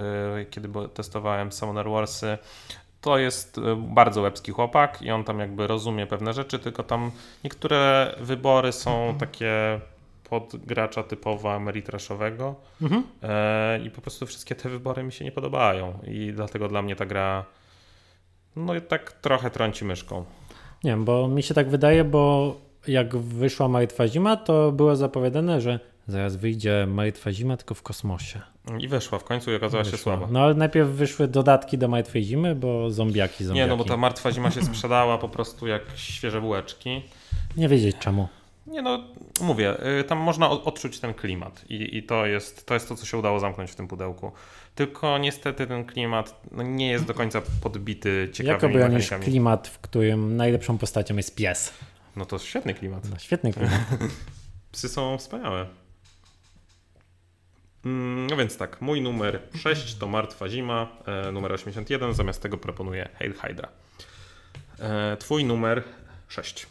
[0.41, 2.38] e, kiedy testowałem Summoner Warsy.
[3.05, 7.11] To jest e, bardzo łebski chłopak i on tam jakby rozumie pewne rzeczy, tylko tam
[7.43, 9.79] niektóre wybory są takie
[10.29, 13.03] pod gracza typowo ameritraszowego Mhm.
[13.23, 16.95] e, i po prostu wszystkie te wybory mi się nie podobają i dlatego dla mnie
[16.95, 17.45] ta gra
[18.55, 20.25] no tak trochę trąci myszką.
[20.83, 22.55] Nie wiem, bo mi się tak wydaje, bo
[22.87, 28.41] jak wyszła Martwa Zima, to było zapowiadane, że zaraz wyjdzie Martwa Zima tylko w kosmosie.
[28.80, 30.17] I wyszła w końcu i okazała się Wyszła.
[30.17, 30.28] słaba.
[30.32, 33.63] No ale najpierw wyszły dodatki do Martwej Zimy, bo zombiaki, zombiaki.
[33.63, 37.01] Nie, no bo ta martwa zima się sprzedała po prostu jak świeże bułeczki.
[37.58, 38.28] Nie wiedzieć czemu.
[38.67, 39.04] Nie no,
[39.41, 43.06] mówię, y, tam można odczuć ten klimat i, i to, jest, to jest to, co
[43.06, 44.32] się udało zamknąć w tym pudełku.
[44.75, 49.32] Tylko niestety ten klimat no, nie jest do końca podbity Jak ciekawymi obronisz mechanikami.
[49.32, 51.73] klimat, w którym najlepszą postacią jest pies?
[52.15, 53.10] No to świetny klimat.
[53.10, 53.82] No, świetny klimat.
[54.71, 55.65] Psy są wspaniałe.
[57.86, 62.58] Mm, No więc tak, mój numer 6 to Martwa Zima, e, numer 81, zamiast tego
[62.58, 63.69] proponuję Hail Hydra.
[64.80, 65.84] E, twój numer
[66.28, 66.67] 6.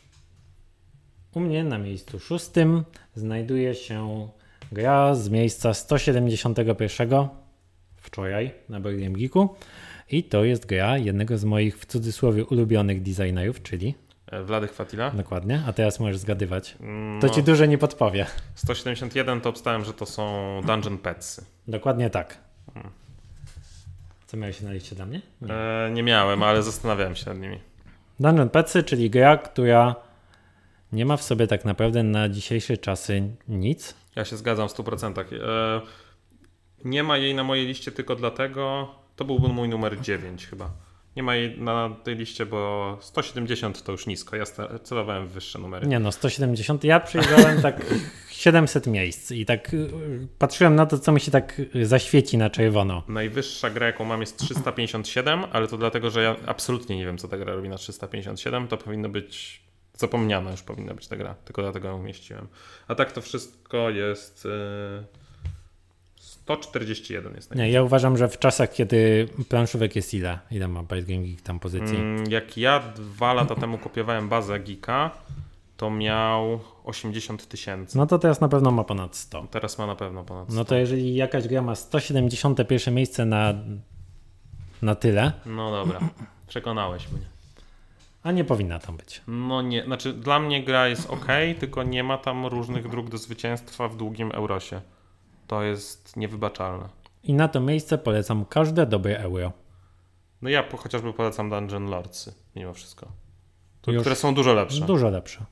[1.34, 4.28] U mnie na miejscu szóstym znajduje się
[4.72, 7.28] gra z miejsca 171
[7.96, 9.56] wczoraj na Game Geeku
[10.10, 13.94] i to jest gra jednego z moich w cudzysłowie ulubionych designerów, czyli
[14.26, 15.10] E, Wladek Fatila.
[15.10, 16.76] dokładnie, a teraz możesz zgadywać.
[16.80, 18.26] Mm, To no, ci dużo nie podpowie.
[18.54, 21.44] 171 to obstałem, że to są Dungeon Petsy.
[21.68, 22.38] Dokładnie tak.
[24.26, 25.20] Co miałeś na liście dla mnie?
[25.40, 25.54] Nie.
[25.54, 27.60] E, nie miałem, ale zastanawiałem się nad nimi.
[28.20, 29.94] Dungeon Petsy, czyli gra, która
[30.92, 33.94] nie ma w sobie tak naprawdę na dzisiejsze czasy nic.
[34.16, 35.20] Ja się zgadzam w 100%.
[35.20, 35.80] E,
[36.84, 40.70] nie ma jej na mojej liście tylko dlatego, to byłby mój numer 9 chyba.
[41.16, 44.36] Nie ma jej na tej liście, bo 170 to już nisko.
[44.36, 44.44] Ja
[44.82, 45.86] celowałem w wyższe numery.
[45.86, 46.84] Nie no, 170.
[46.84, 47.86] Ja przejrzałem tak
[48.30, 49.88] 700 miejsc i tak y,
[50.38, 53.02] patrzyłem na to, co mi się tak y, zaświeci na czerwono.
[53.08, 57.28] Najwyższa gra, jaką mam jest 357, ale to dlatego, że ja absolutnie nie wiem, co
[57.28, 58.68] ta gra robi na 357.
[58.68, 59.64] To powinno być
[59.96, 62.48] zapomniana już powinna być ta gra, tylko dlatego ją umieściłem.
[62.88, 65.04] A tak to wszystko jest e,
[66.44, 70.38] 141 jest Nie, ja uważam, że w czasach, kiedy planszówek jest ile?
[70.50, 71.96] Ile ma Byte Game Geek tam pozycji?
[71.96, 75.10] Mm, Jak ja dwa lata temu kopiowałem bazę Geeka,
[75.76, 77.98] to miał 80 tysięcy.
[77.98, 79.46] No to teraz na pewno ma ponad 100.
[79.50, 80.54] Teraz ma na pewno ponad 100.
[80.56, 83.54] No to jeżeli jakaś gra ma 171 miejsce na,
[84.82, 86.00] na tyle, No dobra,
[86.46, 87.26] przekonałeś mnie.
[88.22, 89.20] A nie powinna tam być.
[89.26, 91.26] No nie, znaczy dla mnie gra jest ok,
[91.60, 94.80] tylko nie ma tam różnych dróg do zwycięstwa w długim Eurosie.
[95.46, 96.88] To jest niewybaczalne.
[97.22, 99.52] I na to miejsce polecam każde dobre euro.
[100.42, 103.06] No ja po, chociażby polecam Dungeon Lordsy, mimo wszystko.
[103.80, 104.84] To, które są dużo lepsze.
[104.86, 105.44] Dużo lepsze.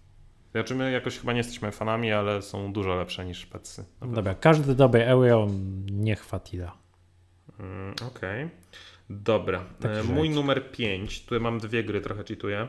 [0.53, 3.85] Znaczy my jakoś chyba nie jesteśmy fanami, ale są dużo lepsze niż Petsy.
[4.03, 5.47] Dobra, każde dobre euro
[5.93, 6.73] niech fatila.
[7.61, 8.49] Mm, Okej.
[9.11, 9.65] Dobra.
[9.81, 10.35] Taki E, Mój żart.
[10.37, 11.25] numer 5.
[11.27, 12.69] Tu mam dwie gry, trochę cheatuję.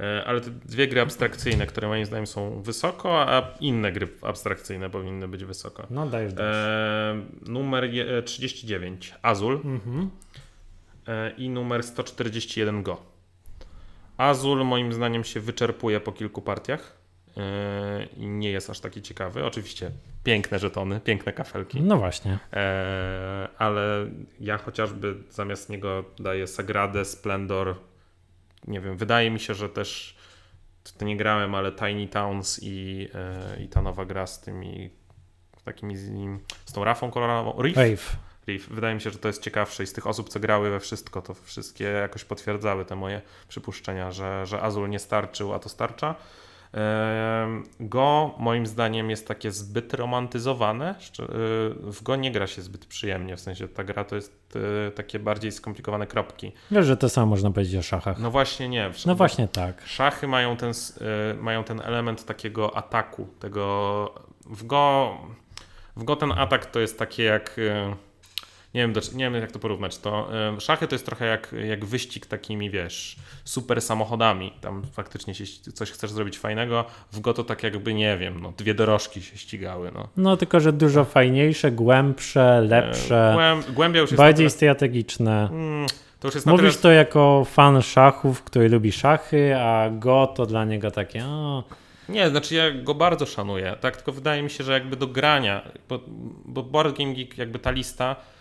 [0.00, 4.90] E, Ale te dwie gry abstrakcyjne, które moim zdaniem są wysoko, a inne gry abstrakcyjne
[4.90, 5.86] powinny być wysoko.
[5.90, 6.54] No dajesz, dajesz.
[6.56, 10.10] E, numer je, e, 39 Azul Mhm.
[11.08, 13.00] e, i numer 141 Go.
[14.16, 16.96] Azul moim zdaniem się wyczerpuje po kilku partiach
[17.36, 19.44] e, i nie jest aż taki ciekawy.
[19.44, 19.90] Oczywiście
[20.24, 21.80] piękne żetony, piękne kafelki.
[21.82, 22.38] No właśnie.
[23.58, 24.06] Ale
[24.40, 27.74] ja chociażby zamiast niego daję Sagradę, Splendor.
[28.66, 30.16] Nie wiem, wydaje mi się, że też
[30.98, 34.90] to nie grałem, ale Tiny Towns i, e, i ta nowa gra z tymi
[35.64, 37.62] takimi z, nim- z tą rafą kolorową.
[37.62, 37.76] Reef?
[37.76, 38.16] Wave.
[38.46, 38.68] Reef.
[38.68, 41.22] Wydaje mi się, że to jest ciekawsze i z tych osób, co grały we wszystko,
[41.22, 46.14] to wszystkie jakoś potwierdzały te moje przypuszczenia, że, że Azul nie starczył, a to starcza.
[47.80, 50.94] Go moim zdaniem jest takie zbyt romantyzowane.
[50.94, 51.24] Y,
[51.92, 54.56] W Go nie gra się zbyt przyjemnie, w sensie ta gra to jest
[54.88, 56.52] y, takie bardziej skomplikowane kropki.
[56.70, 58.18] Wiesz, że to samo można powiedzieć o szachach.
[58.18, 58.90] No właśnie nie.
[59.06, 59.82] No właśnie tak.
[59.86, 64.14] Szachy mają ten, y, mają ten element takiego ataku, tego
[64.46, 65.16] w Go,
[65.96, 67.56] w Go ten atak to jest takie jak
[68.74, 70.28] nie wiem, nie wiem jak to porównać, to
[70.58, 75.90] szachy to jest trochę jak, jak wyścig takimi, wiesz, super samochodami, tam faktycznie ści- coś
[75.90, 79.90] chcesz zrobić fajnego, w Go to tak jakby, nie wiem, no, dwie dorożki się ścigały,
[79.94, 80.08] no.
[80.16, 85.48] No tylko, że dużo fajniejsze, głębsze, lepsze, Y, Głęb, głębia już jest bardziej tyle, strategiczne.
[85.52, 85.86] mm,
[86.20, 90.90] to Mówisz tyle, to jako fan szachów, który lubi szachy, a Go to dla niego
[90.90, 91.64] takie, o,
[92.08, 95.62] Nie, znaczy ja go bardzo szanuję, tak, tylko wydaje mi się, że jakby do grania,
[95.88, 96.00] bo,
[96.44, 98.39] bo Board Game Geek, jakby ta lista e,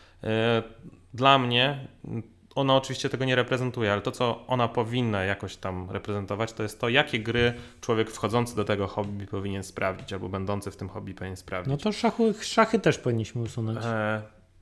[1.14, 2.24] dla mnie, m,
[2.56, 6.80] ona oczywiście tego nie reprezentuje, ale to, co ona powinna jakoś tam reprezentować, to jest
[6.80, 11.14] to, jakie gry człowiek wchodzący do tego hobby powinien sprawdzić, albo będący w tym hobby
[11.14, 11.72] powinien sprawdzić.
[11.72, 13.80] no to szachu, szachy też powinniśmy usunąć.
[13.86, 14.22] E,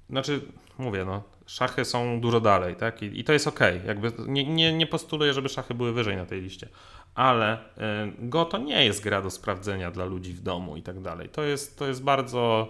[0.10, 0.42] znaczy,
[0.78, 3.02] mówię, no, szachy są dużo dalej, tak?
[3.02, 3.82] I, i to jest okej.
[3.88, 6.68] Jakby nie, nie, nie postuluję, żeby szachy były wyżej na tej liście.
[7.16, 11.02] Ale e, Go to nie jest gra do sprawdzenia dla ludzi w domu i tak
[11.02, 11.30] dalej.
[11.30, 12.68] To jest, to jest bardzo.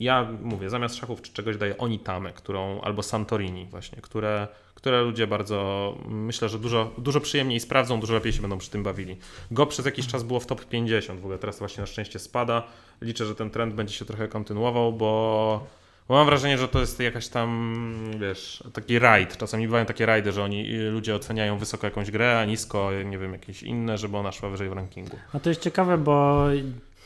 [0.00, 5.26] Ja mówię, zamiast szachów czy czegoś daję Onitamę, którą, albo Santorini właśnie, które, które ludzie
[5.26, 9.16] bardzo, myślę, że dużo, dużo przyjemniej sprawdzą, dużo lepiej się będą przy tym bawili.
[9.50, 12.62] Go przez jakiś czas było w top 50, w ogóle teraz właśnie na szczęście spada.
[13.00, 15.66] Liczę, że ten trend będzie się trochę kontynuował, bo,
[16.08, 19.36] bo mam wrażenie, że to jest jakaś tam, wiesz, taki rajd.
[19.36, 23.18] Czasami bywają takie rajdy, że oni y, ludzie oceniają wysoko jakąś grę, a nisko, nie
[23.18, 25.16] wiem, jakieś inne, żeby ona szła wyżej w rankingu.
[25.32, 26.46] A to jest ciekawe, bo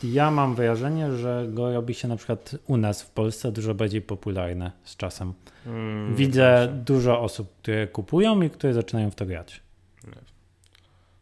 [0.02, 4.02] ja mam wrażenie, że Go robi się na przykład u nas w Polsce dużo bardziej
[4.02, 5.34] popularne z czasem.
[5.66, 9.60] Mm, Widzę dużo osób, które kupują i które zaczynają w to grać.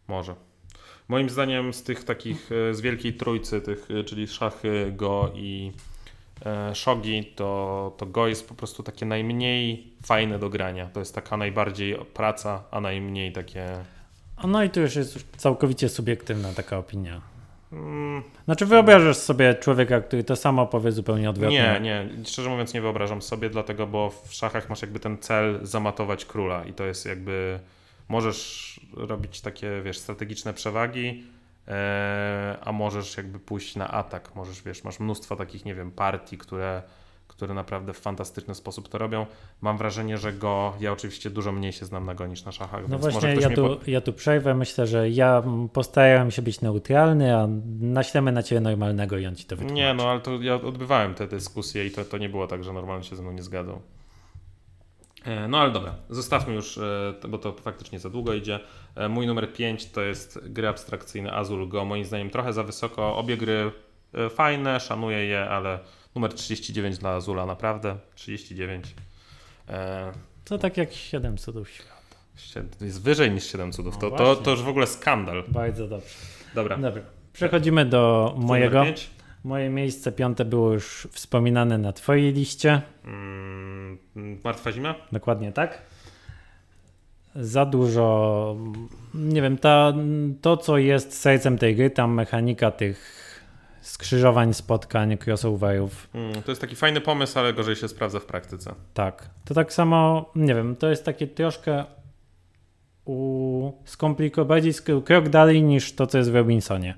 [0.09, 0.35] Może.
[1.09, 5.73] Moim zdaniem z tych takich, e, z wielkiej trójcy tych, e, czyli szachy, go i
[6.47, 10.87] e, shogi, to, to go jest po prostu takie najmniej fajne do grania.
[10.87, 13.85] To jest taka najbardziej praca, a najmniej takie...
[14.37, 17.36] A no i tu już jest całkowicie subiektywna taka opinia.
[18.45, 21.81] Znaczy wyobrażasz sobie człowieka, który to samo powie zupełnie odwrotnie.
[21.81, 25.59] Nie, nie, szczerze mówiąc nie wyobrażam sobie, dlatego, bo w szachach masz jakby ten cel
[25.63, 27.61] zamatować króla i to jest jakby,
[28.09, 31.25] możesz robić takie, wiesz, strategiczne przewagi,
[31.69, 36.39] e, a możesz jakby pójść na atak, możesz, wiesz, masz mnóstwo takich, nie wiem, partii,
[36.39, 36.83] które,
[37.37, 39.27] które naprawdę w fantastyczny sposób to robią.
[39.61, 42.89] Mam wrażenie, że go, ja oczywiście dużo mniej się znam na go niż na szachach,
[42.89, 44.55] No właśnie, ja tu, ja tu przejdę.
[44.55, 47.49] Myślę, że ja postaram się być neutralny, a
[47.81, 49.75] naślemy na ciebie normalnego i on ci to wytłumaczy.
[49.75, 52.73] Nie, no ale to ja odbywałem te dyskusje i to, to nie było tak, że
[52.73, 53.81] normalnie się ze mną nie zgadzał.
[55.25, 58.61] E, No ale dobra, zostawmy już, e, bo to faktycznie za długo idzie.
[58.95, 61.85] E, Mój numer 5 to jest gry abstrakcyjne Azul Go.
[61.85, 63.17] Moim zdaniem trochę za wysoko.
[63.17, 63.71] Obie gry
[64.31, 65.79] fajne, szanuję je, ale
[66.17, 67.97] numer 39 dla Azula naprawdę.
[68.15, 68.95] 39.
[69.69, 70.13] E,
[70.45, 71.97] To tak jak 7 cudów świata.
[72.81, 73.95] Jest wyżej niż 7 cudów.
[73.95, 74.45] No To, to, właśnie.
[74.45, 75.45] to już w ogóle skandal.
[75.49, 76.09] Bardzo dobrze.
[76.55, 76.77] Dobra.
[76.77, 77.03] Dobra.
[77.33, 78.85] Przechodzimy do Numer mojego.
[79.45, 82.83] Moje miejsce piąte było już wspominane na twojej liście.
[83.05, 83.99] Mm,
[84.45, 84.95] Martwa zima?
[85.13, 85.83] Dokładnie tak.
[87.35, 88.57] Za dużo,
[89.15, 89.93] nie wiem, ta,
[90.41, 93.26] to co jest sercem tej gry, tam mechanika tych
[93.89, 98.75] skrzyżowań, spotkań, crossoverów, Mm, To jest taki fajny pomysł, ale gorzej się sprawdza w praktyce.
[98.95, 99.31] tak.
[99.45, 101.85] To tak samo, nie wiem, to jest takie troszkę
[103.05, 106.95] u skomplikowanej, bardziej sk- krok dalej niż to, co jest w Robinsonie.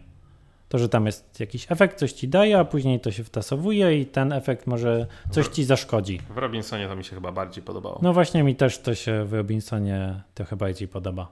[0.69, 4.07] To, że tam jest jakiś efekt, coś ci daje, a później to się wtasowuje i
[4.07, 6.21] ten efekt może coś ci zaszkodzi.
[6.35, 7.99] W Robinsonie to mi się chyba bardziej podobało.
[8.03, 11.29] No właśnie mi też to się w Robinsonie trochę bardziej podoba.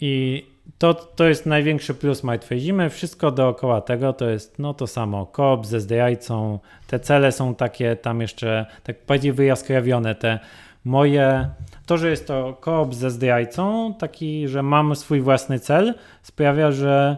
[0.00, 0.46] I
[0.78, 2.90] to, to jest największy plus Martwej Zimy.
[2.90, 5.26] Wszystko dookoła tego to jest no to samo.
[5.26, 6.58] Koop ze zdrajcą.
[6.86, 10.14] Te cele są takie tam jeszcze tak bardziej wyjaskrawione.
[10.14, 10.38] Te
[10.84, 11.48] moje...
[11.86, 17.16] To, że jest to koop ze zdrajcą, taki, że mam swój własny cel, sprawia, że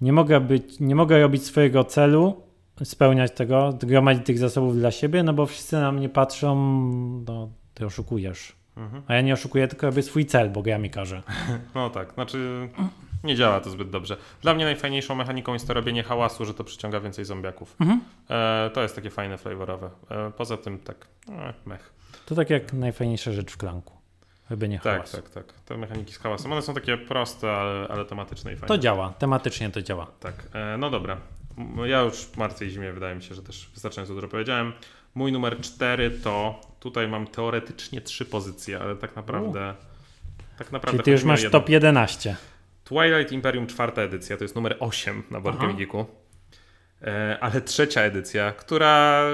[0.00, 2.42] nie mogę być, nie mogę robić swojego celu,
[2.84, 6.56] spełniać tego, gromadzić tych zasobów dla siebie, no bo wszyscy na mnie patrzą,
[7.26, 8.63] no ty oszukujesz.
[8.76, 9.02] Mhm.
[9.08, 11.22] A ja nie oszukuję, tylko robię swój cel, bo gra mi każe.
[11.74, 12.68] No tak, znaczy
[13.24, 14.16] nie działa to zbyt dobrze.
[14.42, 17.76] Dla mnie najfajniejszą mechaniką jest to robienie hałasu, że to przyciąga więcej zombiaków.
[17.80, 18.00] Mhm.
[18.30, 19.90] E, to jest takie fajne, flavorowe.
[20.10, 21.92] E, poza tym tak, e, mech.
[22.26, 23.94] To tak jak najfajniejsza rzecz w klanku.
[24.50, 25.16] Robienie Tak, hałasu.
[25.16, 25.52] tak, tak.
[25.52, 28.68] Te mechaniki z hałasem, one są takie proste, ale, ale tematyczne i fajne.
[28.68, 30.06] To działa, tematycznie to działa.
[30.20, 31.16] Tak, e, no dobra.
[31.86, 34.72] Ja już w martwej zimie wydaje mi się, że też wystarczająco dużo powiedziałem.
[35.14, 39.74] Mój numer 4 to tutaj mam teoretycznie trzy pozycje, ale tak naprawdę.
[40.58, 40.90] Tak naprawdę.
[40.90, 41.60] Czyli ty już masz jedną.
[41.60, 42.36] top 11.
[42.84, 45.40] Twilight Imperium czwarta edycja, to jest numer 8 na
[45.72, 46.06] Geeku.
[47.02, 49.24] E, ale trzecia edycja, która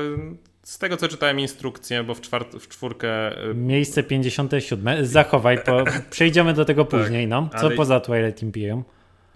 [0.63, 5.07] z tego co czytałem instrukcję, bo w, czwart, w czwórkę e, Miejsce 57.
[5.07, 7.29] Zachowaj, po, przejdziemy do tego później.
[7.29, 7.43] No.
[7.43, 8.85] Co Tak, ale- poza Twilight Imperium?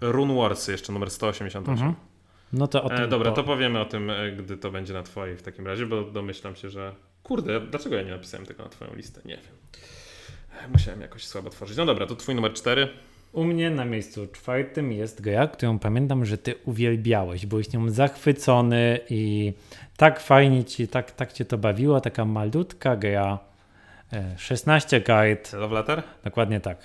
[0.01, 1.73] Rune Warsy jeszcze numer 188.
[1.73, 1.95] Mhm.
[2.53, 2.97] No to o tym.
[2.97, 5.85] E, dobra, to powiemy o tym, e, gdy to będzie na twojej w takim razie,
[5.85, 6.95] bo domyślam się, że
[7.25, 9.21] kurde, dlaczego ja nie napisałem tego na twoją listę?
[9.25, 10.71] Nie wiem.
[10.73, 11.77] Musiałem jakoś słabo tworzyć.
[11.77, 12.87] No dobra, to twój numer 4.
[13.33, 17.45] U mnie na miejscu czwartym jest gra, którą pamiętam, że ty uwielbiałeś.
[17.45, 19.53] Byłeś nią zachwycony i
[19.97, 22.01] tak fajnie ci, tak, tak cię to bawiło.
[22.01, 23.39] Taka malutka gra.
[24.13, 26.03] e, 16 kart, Love Letter?
[26.23, 26.77] dokładnie tak.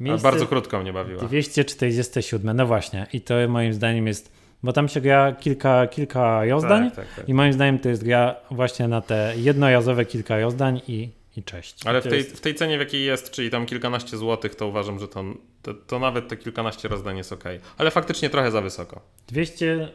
[0.00, 1.22] Miejsce bardzo krótko mnie bawiła.
[1.22, 3.06] 247, no właśnie.
[3.12, 7.28] I to moim zdaniem jest, bo tam się gra kilka, kilka rozdań Tak, tak, tak.
[7.28, 11.86] i moim zdaniem to jest gra właśnie na te jednorazowe kilka rozdań i, i cześć.
[11.86, 14.66] Ale w tej, jest- w tej cenie, w jakiej jest, czyli tam kilkanaście złotych, to
[14.66, 15.24] uważam, że to,
[15.62, 17.44] to, to nawet te kilkanaście rozdań jest ok.
[17.78, 19.00] Ale faktycznie trochę za wysoko.
[19.28, 19.88] 200,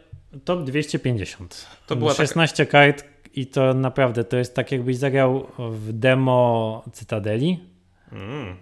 [0.45, 1.67] top 250.
[1.87, 3.03] To była taka- 16 kart
[3.33, 7.59] i to naprawdę to jest tak jakbyś zagrał w demo Cytadeli.
[8.11, 8.55] Mm.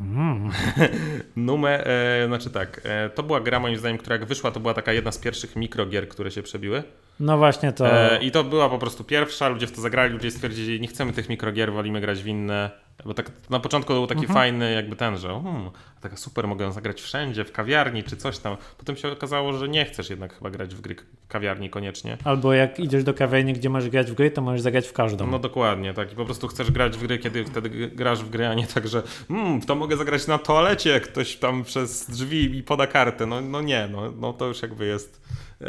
[0.00, 0.50] Mm.
[1.36, 4.74] Numer, e, znaczy tak, e, to była gra moim zdaniem, która jak wyszła, to była
[4.74, 6.82] taka jedna z pierwszych mikrogier, które się przebiły.
[7.20, 8.12] No właśnie to.
[8.12, 11.12] E, I to była po prostu pierwsza, ludzie w to zagrali, ludzie stwierdzili, nie chcemy
[11.12, 12.70] tych mikrogier, wolimy grać w inne.
[13.04, 14.34] Bo tak na początku był taki Mhm.
[14.34, 18.56] fajny jakby ten, że hmm, taka super, mogę zagrać wszędzie, w kawiarni czy coś tam.
[18.78, 22.18] Potem się okazało, że nie chcesz jednak chyba grać w gry w kawiarni koniecznie.
[22.24, 25.26] Albo jak idziesz do kawiarni, gdzie możesz grać w gry, to możesz zagrać w każdą.
[25.26, 26.12] No dokładnie, tak.
[26.12, 28.88] I po prostu chcesz grać w gry, kiedy wtedy grasz w gry, a nie tak,
[28.88, 32.86] że hmm, w to mogę zagrać na toalecie, jak ktoś tam przez drzwi i poda
[32.86, 33.26] kartę.
[33.26, 35.24] No, no nie, no, no to już jakby jest.
[35.60, 35.66] E,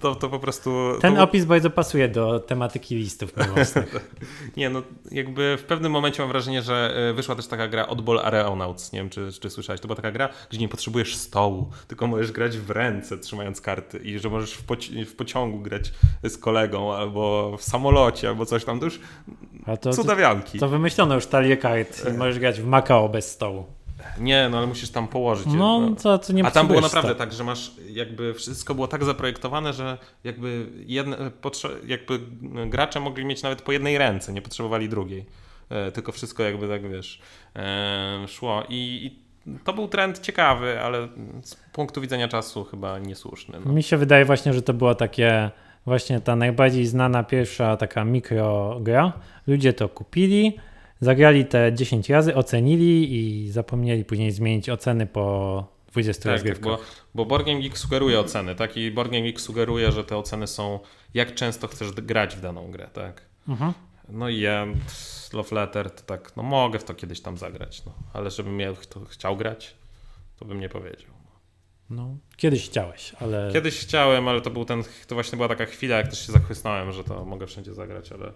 [0.00, 0.70] to, to po prostu.
[1.00, 3.94] Ten to, opis bardzo pasuje do tematyki listów miłosnych.
[4.56, 8.18] Nie, no jakby w pewnym momencie mam wrażenie, że e, wyszła też taka gra Oddball
[8.18, 8.92] Aeronauts.
[8.92, 9.80] Nie wiem, czy, czy słyszałeś.
[9.80, 13.98] To była taka gra, gdzie nie potrzebujesz stołu, tylko możesz grać w ręce, trzymając karty
[13.98, 15.92] i że możesz w, poci- w pociągu grać
[16.24, 18.80] z kolegą, albo w samolocie, albo coś tam.
[18.80, 19.00] To już
[19.66, 20.58] A to, to, cudawianki.
[20.58, 23.75] to wymyślono już talię kart i możesz grać w Macao bez stołu.
[24.20, 25.46] Nie, no ale musisz tam położyć.
[25.46, 25.96] No, jedno.
[25.96, 27.18] co, co nie A tam było naprawdę stołu.
[27.18, 31.16] tak, że masz jakby wszystko było tak zaprojektowane, że jakby jedne,
[31.86, 32.20] jakby
[32.66, 35.26] gracze mogli mieć nawet po jednej ręce, nie potrzebowali drugiej.
[35.70, 37.20] E, tylko wszystko jakby tak wiesz
[37.56, 39.26] e, szło i, i
[39.64, 41.08] to był trend ciekawy, ale
[41.42, 43.58] z punktu widzenia czasu chyba niesłuszny.
[43.66, 43.72] No.
[43.72, 45.50] Mi się wydaje właśnie, że to było takie
[45.86, 49.12] właśnie ta najbardziej znana pierwsza taka mikrogra.
[49.46, 50.56] Ludzie to kupili,
[51.00, 56.78] zagrali te 10 razy, ocenili i zapomnieli później zmienić oceny po 20 Tak, tak, rozgrywkach.
[56.78, 56.78] bo,
[57.14, 58.76] bo Board Game Geek sugeruje oceny, tak?
[58.76, 60.80] I Board Game Geek sugeruje, że te oceny są
[61.14, 63.22] jak często chcesz grać w daną grę, tak?
[63.48, 63.72] Mhm.
[64.08, 64.66] No i ja
[65.32, 67.92] Love Letter to tak, no mogę w to kiedyś tam zagrać, no.
[68.12, 69.76] Ale żebym ja to chciał grać,
[70.38, 71.10] to bym nie powiedział.
[71.90, 75.96] No, kiedyś chciałeś, ale Kiedyś chciałem, ale to był ten, to właśnie była taka chwila,
[75.96, 78.32] jak też się zachłysnąłem, że to mogę wszędzie zagrać, ale,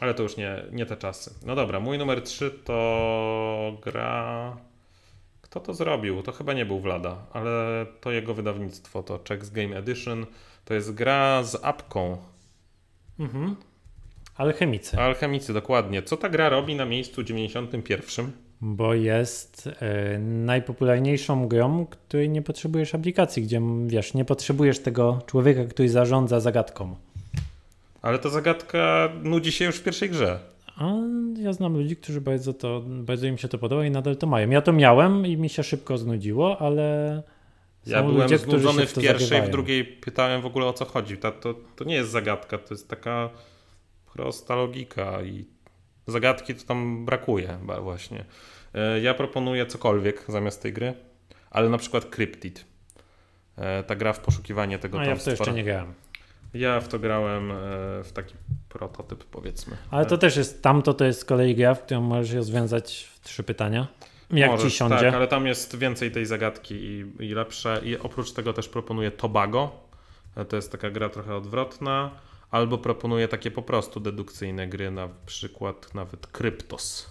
[0.00, 1.34] ale to już nie, nie te czasy.
[1.46, 4.56] No dobra, mój numer 3 to gra...
[5.42, 6.22] Kto to zrobił?
[6.22, 10.26] To chyba nie był Vlada, ale to jego wydawnictwo, to Czechs Game Edition.
[10.64, 12.16] To jest gra z apką.
[13.18, 13.56] mhm.
[14.36, 16.02] alchemicy, Alchemicy, dokładnie.
[16.02, 18.32] Co ta gra robi na miejscu 91?
[18.60, 25.64] bo jest e, najpopularniejszą grą, której nie potrzebujesz aplikacji, gdzie wiesz, nie potrzebujesz tego człowieka,
[25.64, 26.96] który zarządza zagadką.
[28.02, 30.38] Ale ta zagadka nudzi się już w pierwszej grze.
[30.76, 30.92] A
[31.38, 34.50] ja znam ludzi, którzy bardzo, to, bardzo im się to podoba i nadal to mają.
[34.50, 37.22] Ja to miałem i mi się szybko znudziło, ale
[37.86, 41.16] Ja byłem ludzie, znudzony w to pierwszej, w drugiej pytałem w ogóle o co chodzi.
[41.16, 43.30] To, to, to nie jest zagadka, to jest taka
[44.12, 45.44] prosta logika i
[46.06, 48.24] zagadki to tam brakuje właśnie.
[48.74, 50.94] E, Ja proponuję cokolwiek zamiast tej gry,
[51.50, 52.64] ale na przykład Cryptid.
[53.56, 55.94] E, Ta gra w poszukiwanie tego A tam ja w to jeszcze nie grałem.
[56.54, 57.54] Ja w to grałem e,
[58.04, 58.34] w taki
[58.68, 59.76] prototyp powiedzmy.
[59.90, 63.20] Ale to też jest, tamto to jest z kolei gra, w którą możesz rozwiązać w
[63.20, 63.86] trzy pytania.
[64.30, 64.96] Jak Możesz, ci siądzie.
[64.96, 67.80] Tak, ale tam jest więcej tej zagadki i, i lepsze.
[67.84, 69.70] I oprócz tego też proponuję Tobago.
[70.36, 72.10] E, To jest taka gra trochę odwrotna.
[72.50, 77.10] Albo proponuję takie po prostu dedukcyjne gry, na przykład nawet Kryptos.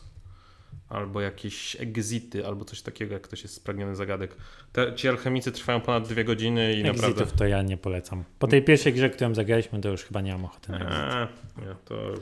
[0.90, 4.36] Albo jakieś exity, albo coś takiego, jak ktoś jest spragniony zagadek.
[4.72, 7.08] Te, ci alchemicy trwają ponad dwie godziny i naprawdę...
[7.08, 8.24] Exitów to ja nie polecam.
[8.40, 10.94] Po tej pierwszej grze, którą zagraliśmy, to już chyba nie mam ochoty na exit.
[11.02, 11.28] Eee,
[11.68, 12.14] nie, to...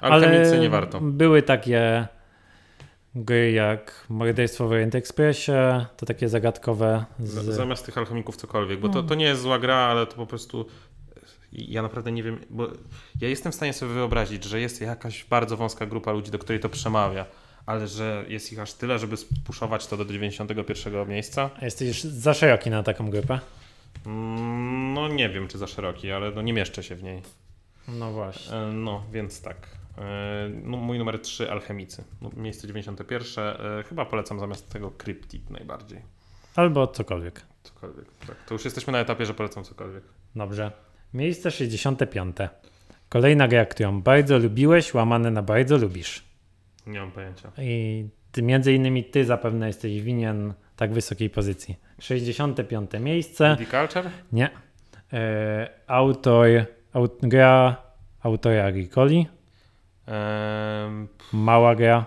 [0.00, 1.00] Alchemicy nie warto.
[1.00, 2.06] były takie
[3.14, 5.52] gry jak Morderstwo w Orient Expressie,
[5.96, 7.04] to takie zagadkowe.
[7.18, 7.30] Z...
[7.30, 7.44] Z...
[7.56, 9.08] Zamiast tych alchemików cokolwiek, bo to, No.
[9.08, 10.66] to nie jest zła gra, ale to po prostu
[11.52, 12.68] ja naprawdę nie wiem, bo
[13.20, 16.60] ja jestem w stanie sobie wyobrazić, że jest jakaś bardzo wąska grupa ludzi, do której
[16.60, 17.26] to przemawia,
[17.66, 22.34] ale że jest ich aż tyle, żeby spuszować to do 91 miejsca, A Jesteś za
[22.34, 23.38] szeroki na taką grupę?
[24.06, 27.22] mm, no nie wiem, czy za szeroki, ale no nie mieszczę się w niej.
[27.88, 28.56] No właśnie.
[28.56, 29.56] E, No, więc tak.
[29.98, 30.02] E,
[30.64, 32.04] No, mój numer 3, Alchemicy.
[32.22, 33.44] No, miejsce 91.
[33.44, 35.98] E, Chyba polecam zamiast tego Cryptid najbardziej.
[36.56, 37.42] Albo cokolwiek.
[37.62, 38.04] Cokolwiek.
[38.26, 40.02] Tak, to już jesteśmy na etapie, że polecam cokolwiek.
[40.36, 40.72] Dobrze.
[41.14, 42.36] Miejsce 65.
[43.08, 46.24] Kolejna gra, którą bardzo lubiłeś, łamane na bardzo lubisz.
[46.86, 47.50] Nie mam pojęcia.
[47.58, 51.76] I ty, między innymi ty zapewne jesteś winien tak wysokiej pozycji.
[52.00, 52.90] 65.
[53.00, 53.56] miejsce.
[53.70, 54.10] Culture?
[54.32, 54.50] Nie.
[55.12, 56.46] E, autor,
[56.92, 57.76] aut, gra
[58.22, 59.26] autora Agricoli.
[60.06, 62.06] Ehm, Mała gra.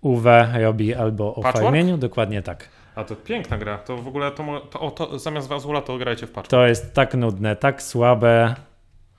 [0.00, 1.64] Uwe robi albo o Patchwork?
[1.64, 1.98] farmieniu.
[1.98, 2.68] Dokładnie tak.
[2.94, 3.78] a to piękna gra.
[3.78, 6.48] To w ogóle to, to, o, to zamiast Wazula to grajcie w patch.
[6.48, 8.54] To jest tak nudne, tak słabe,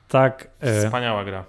[0.07, 0.49] tak...
[0.59, 1.45] E, Wspaniała gra.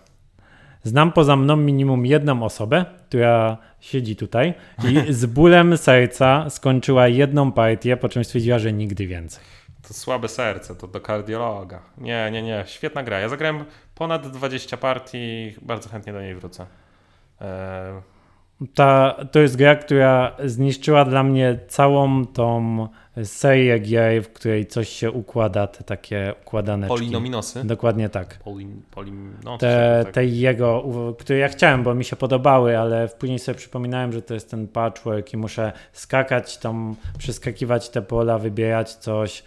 [0.89, 4.55] Znam poza mną minimum jedną osobę, która siedzi tutaj
[4.89, 9.45] i z bólem serca skończyła jedną partię, po czym stwierdziła, że nigdy więcej.
[9.89, 11.82] To słabe serce, to do kardiologa.
[11.99, 12.64] Nie, nie, nie.
[12.66, 13.20] Świetna gra.
[13.20, 13.64] Ja zagrałem
[13.95, 15.55] ponad 20 partii.
[15.62, 16.66] Bardzo chętnie do niej wrócę.
[17.41, 18.01] Ehm,
[18.74, 22.89] Ta, to jest gra, która zniszczyła dla mnie całą tą
[23.25, 26.97] serię gier, w której coś się układa, te takie układaneczki.
[26.97, 27.64] Polinominosy.
[27.64, 28.39] Dokładnie tak.
[28.39, 30.14] Polin, polin, no, Te, tak.
[30.14, 30.85] te jego,
[31.19, 34.69] które ja chciałem, bo mi się podobały, ale później sobie przypominałem, że to jest ten
[34.69, 39.43] patchwork i muszę skakać tam, przeskakiwać te pola, wybierać coś.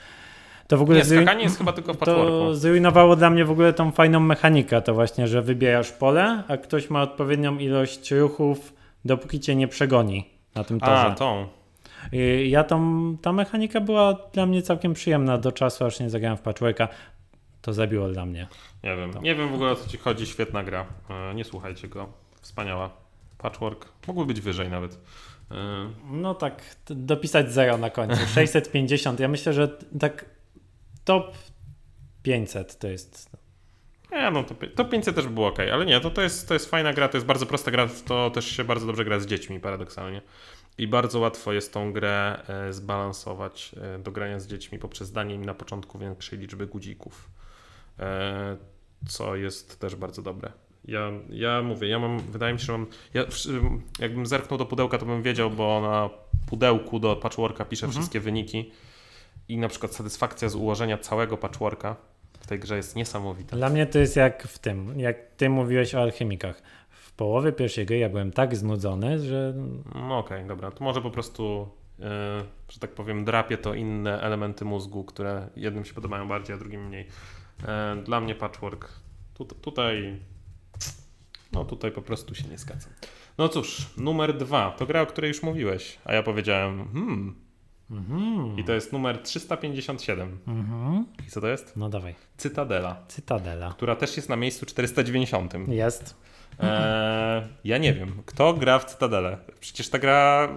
[0.67, 2.29] To w ogóle Nie, skakanie jest chyba tylko w patchworku.
[2.31, 6.57] to zrujnowało dla mnie w ogóle tą fajną mechanikę, to właśnie, że wybierasz pole, a
[6.57, 8.73] ktoś ma odpowiednią ilość ruchów,
[9.05, 10.91] dopóki cię nie przegoni na tym torze.
[10.93, 11.47] A, tą.
[12.11, 16.37] I Ja tą, ta mechanika była dla mnie całkiem przyjemna do czasu, aż nie zagrałem
[16.37, 16.87] w patchworka.
[17.61, 18.47] To zabiło dla mnie.
[18.83, 19.11] Nie wiem.
[19.21, 20.25] Nie wiem w ogóle o co ci chodzi.
[20.27, 20.85] Świetna gra.
[21.09, 22.09] E, Nie słuchajcie go.
[22.41, 22.89] Wspaniała.
[23.37, 23.85] Patchwork.
[24.07, 24.93] Mógłby być wyżej nawet.
[25.51, 25.55] E,
[26.11, 28.25] No tak, dopisać zero na końcu.
[28.35, 29.19] 650.
[29.19, 29.67] Ja myślę, że
[29.99, 30.25] tak
[31.05, 31.37] top
[32.23, 33.29] 500 to jest.
[34.11, 36.53] Nie, no to, to 500 też by było ok, ale nie, to, to, jest, to
[36.53, 39.25] jest fajna gra, to jest bardzo prosta gra, to też się bardzo dobrze gra z
[39.25, 40.21] dziećmi paradoksalnie.
[40.77, 45.35] I bardzo łatwo jest tą grę e, zbalansować e, do grania z dziećmi poprzez danie
[45.35, 47.29] im na początku większej liczby guzików,
[47.99, 48.57] e,
[49.07, 50.51] co jest też bardzo dobre.
[50.85, 53.25] Ja, ja mówię, ja mam, wydaje mi się, że mam, ja,
[53.99, 56.09] jakbym zerknął do pudełka, to bym wiedział, bo na
[56.49, 58.01] pudełku do patchworka piszę Mhm.
[58.01, 58.71] wszystkie wyniki
[59.47, 61.95] i na przykład satysfakcja z ułożenia całego patchworka
[62.39, 63.57] w tej grze jest niesamowita.
[63.57, 66.61] Dla mnie to jest jak w tym, jak ty mówiłeś o alchemikach.
[67.13, 69.53] W połowie pierwszej gry ja byłem tak znudzony, że
[69.95, 70.71] No okej, dobra.
[70.71, 75.85] To może po prostu, e, że tak powiem, drapie to inne elementy mózgu, które jednym
[75.85, 77.07] się podobają bardziej, a drugim mniej.
[77.67, 79.01] E, dla mnie patchwork
[79.33, 80.19] tu, tutaj,
[81.51, 82.91] no tutaj po prostu się nie zgadzam.
[83.37, 87.35] No cóż, numer dwa, to gra, o której już mówiłeś, a ja powiedziałem, hmm,
[87.91, 90.39] mhm, i to jest numer 357.
[90.47, 91.05] mhm.
[91.27, 91.77] I co to jest?
[91.77, 92.15] no dawaj.
[92.37, 93.71] Cytadela, Cytadela.
[93.71, 95.53] która też jest na miejscu 490.
[95.67, 96.15] Jest.
[96.61, 99.37] Eee, ja nie wiem, kto gra w Cytadelę.
[99.59, 100.49] Przecież ta gra,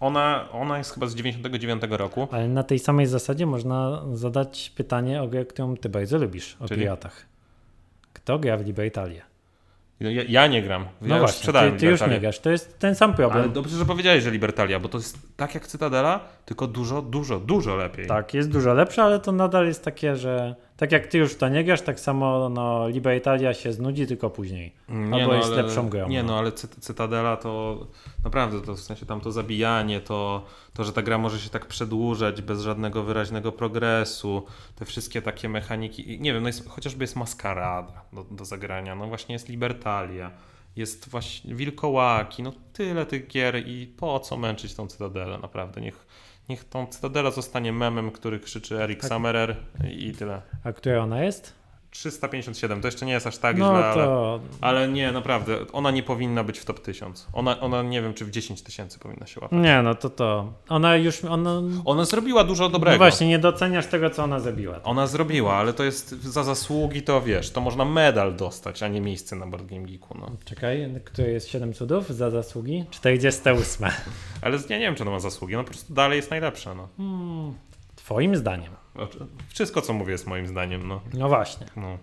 [0.00, 2.28] ona, ona jest chyba z 99 roku.
[2.30, 6.68] Ale na tej samej zasadzie można zadać pytanie o grę, którą ty bardzo lubisz, o
[6.68, 6.80] Czyli?
[6.80, 7.26] piratach.
[8.12, 9.22] Kto gra w Libertalię?
[10.00, 10.82] Ja, ja nie gram.
[10.82, 12.38] Ja No właśnie, ty, ty już nie grasz.
[12.38, 13.42] To jest ten sam problem.
[13.42, 17.40] Ale dobrze, że powiedziałeś, że Libertalia, bo to jest tak jak Cytadela, tylko dużo, dużo,
[17.40, 18.06] dużo lepiej.
[18.06, 21.36] Tak, jest dużo lepsze, ale to nadal jest takie, że Tak jak ty już w
[21.36, 24.72] to nie grasz, tak samo no, Liba Italia się znudzi tylko później.
[24.88, 26.08] Nie, Albo no, jest ale, lepszą grą.
[26.08, 26.32] Nie, no.
[26.32, 27.86] no ale Cy- Cytadela to
[28.24, 31.66] naprawdę, to w sensie tam to zabijanie, to, to, że ta gra może się tak
[31.66, 34.42] przedłużać bez żadnego wyraźnego progresu,
[34.76, 39.06] te wszystkie takie mechaniki, nie wiem, no jest, chociażby jest Maskarada do, do zagrania, no
[39.06, 40.30] właśnie jest Libertalia,
[40.76, 46.05] jest właśnie Wilkołaki, no tyle tych gier i po co męczyć tą Cytadelę, naprawdę, niech,
[46.48, 49.10] niech tą Cytadela zostanie memem, który krzyczy Erik Tak.
[49.10, 49.56] Summerer
[49.90, 50.42] i tyle.
[50.64, 51.52] A która ona jest?
[51.96, 54.04] 357, to jeszcze nie jest aż tak no źle, ale...
[54.04, 57.28] to Ale nie, naprawdę, ona nie powinna być w top 1000.
[57.32, 59.58] Ona, ona nie wiem, czy w 10 tysięcy powinna się łapać.
[59.62, 60.52] nie, no to to.
[60.68, 61.62] Ona już, ona...
[61.84, 62.98] Ona zrobiła dużo No dobrego.
[62.98, 64.82] właśnie, nie doceniasz tego, co ona zrobiła.
[64.82, 69.00] Ona zrobiła, ale to jest za zasługi, to wiesz, to można medal dostać, a nie
[69.00, 70.30] miejsce na Board Game Geeku, no.
[70.44, 72.84] Czekaj, które jest 7 cudów za zasługi?
[72.90, 73.88] 48.
[74.42, 76.88] Ale ja nie wiem, czy ona ma zasługi, no po prostu dalej jest najlepsza, no.
[76.96, 77.54] Hmm,
[77.96, 78.72] twoim zdaniem.
[79.54, 81.00] Wszystko, co mówię, jest moim zdaniem, no.
[81.14, 81.66] No właśnie.
[81.76, 81.98] no.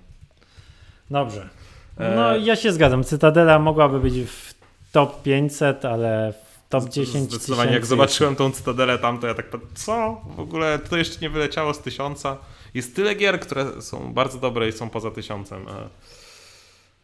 [1.11, 1.49] Dobrze.
[1.97, 3.03] E, No ja się zgadzam.
[3.03, 4.53] Cytadela mogłaby być w
[4.91, 9.45] top 500, ale w top 10 Zdecydowanie, jak zobaczyłem tą cytadelę tam, to ja tak,
[9.75, 10.21] co?
[10.35, 12.37] W ogóle to jeszcze nie wyleciało z tysiąca.
[12.73, 15.65] Jest tyle gier, które są bardzo dobre i są poza tysiącem.
[15.67, 16.22] a-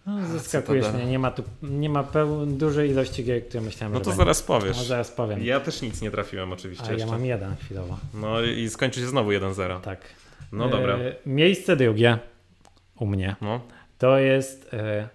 [0.09, 1.05] No, zaskakujesz mnie.
[1.05, 2.45] Nie ma tu nie ma peł...
[2.45, 4.17] dużej ilości gier, które myślałem, No to będzie.
[4.17, 4.77] zaraz powiesz.
[4.77, 5.43] No, zaraz powiem.
[5.43, 7.11] Ja też nic nie trafiłem oczywiście A ja jeszcze.
[7.11, 7.97] mam jeden chwilowo.
[8.13, 9.81] No i skończy się znowu 1-0.
[9.81, 10.01] Tak.
[10.51, 10.93] No dobra.
[10.97, 12.17] E, miejsce drugie
[12.99, 13.61] u mnie No.
[13.97, 15.09] to jest e,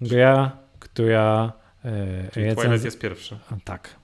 [0.00, 1.52] gra, która
[1.84, 1.90] e,
[2.32, 3.38] Czyli recenz- Twilight jest pierwszy.
[3.64, 3.96] Tak,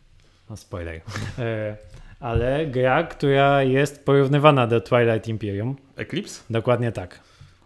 [0.51, 1.01] no spoiler.
[1.39, 1.77] E,
[2.21, 5.77] ale gra, która jest porównywana do Twilight Imperium.
[5.97, 6.43] Eclipse?
[6.51, 7.21] Dokładnie tak.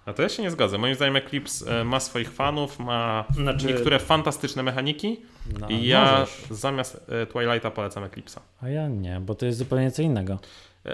[0.07, 0.81] A to ja się nie zgadzam.
[0.81, 5.21] Moim zdaniem Eclipse e, ma swoich fanów, ma Znaczy- niektóre fantastyczne mechaniki
[5.61, 6.45] No, i ja możesz.
[6.51, 8.39] zamiast e, Twilighta polecam Eclipse'a.
[8.63, 10.39] A ja nie, bo to jest zupełnie co innego.
[10.87, 10.89] E,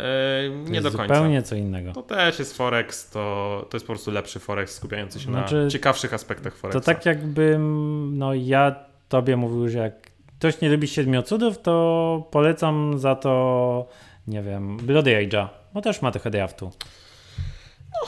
[0.64, 1.14] To nie do końca.
[1.14, 1.92] Zupełnie co innego.
[1.92, 5.70] To też jest Forex, to, to jest po prostu lepszy Forex skupiający się Znaczy, na
[5.70, 6.72] ciekawszych aspektach Forexa.
[6.80, 8.74] To tak jakbym, no ja
[9.08, 9.94] tobie mówił, że jak
[10.38, 13.86] ktoś nie lubi Siedmiocudów, to polecam za to,
[14.26, 16.70] nie wiem, Blood Rage'a, bo też ma trochę draftu.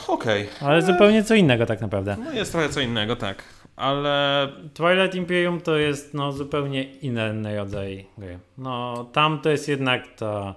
[0.07, 0.49] No, Okej.
[0.61, 2.17] Ale zupełnie co innego tak naprawdę.
[2.25, 3.43] No jest trochę co innego, tak.
[3.75, 8.39] Ale Twilight Imperium to jest no, zupełnie inny rodzaj gry.
[8.57, 10.55] No tam to jest jednak ta,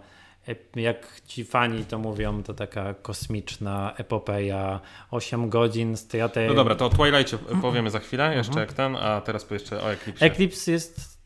[0.76, 4.80] jak ci fani to mówią, to taka kosmiczna epopeja,
[5.10, 6.46] 8 godzin straty.
[6.48, 9.92] no dobra, to o Twilightie powiemy za chwilę, jeszcze jak ten, a teraz jeszcze o
[9.92, 10.26] Eclipse.
[10.26, 11.18] Eclipse jest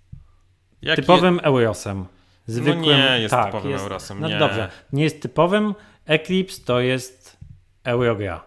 [0.82, 2.04] Jaki typowym Eurosem.
[2.46, 4.38] Zwykłym, No nie jest tak, typowym jest, Eurosem, No nie.
[4.38, 5.74] dobrze, nie jest typowym.
[6.06, 7.37] Eclipse to jest
[7.84, 8.44] Eurogra.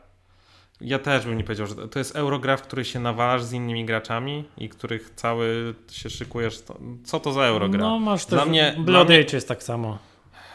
[0.82, 3.86] Ja też bym nie powiedział, że to- jest Eurogra, w której się nawalasz z innymi
[3.86, 6.64] graczami i których cały się szykujesz.
[7.04, 7.80] Co to za Eurogra?
[7.80, 9.98] No masz też, Dla mnie- Blood dla mnie- Rage jest tak samo.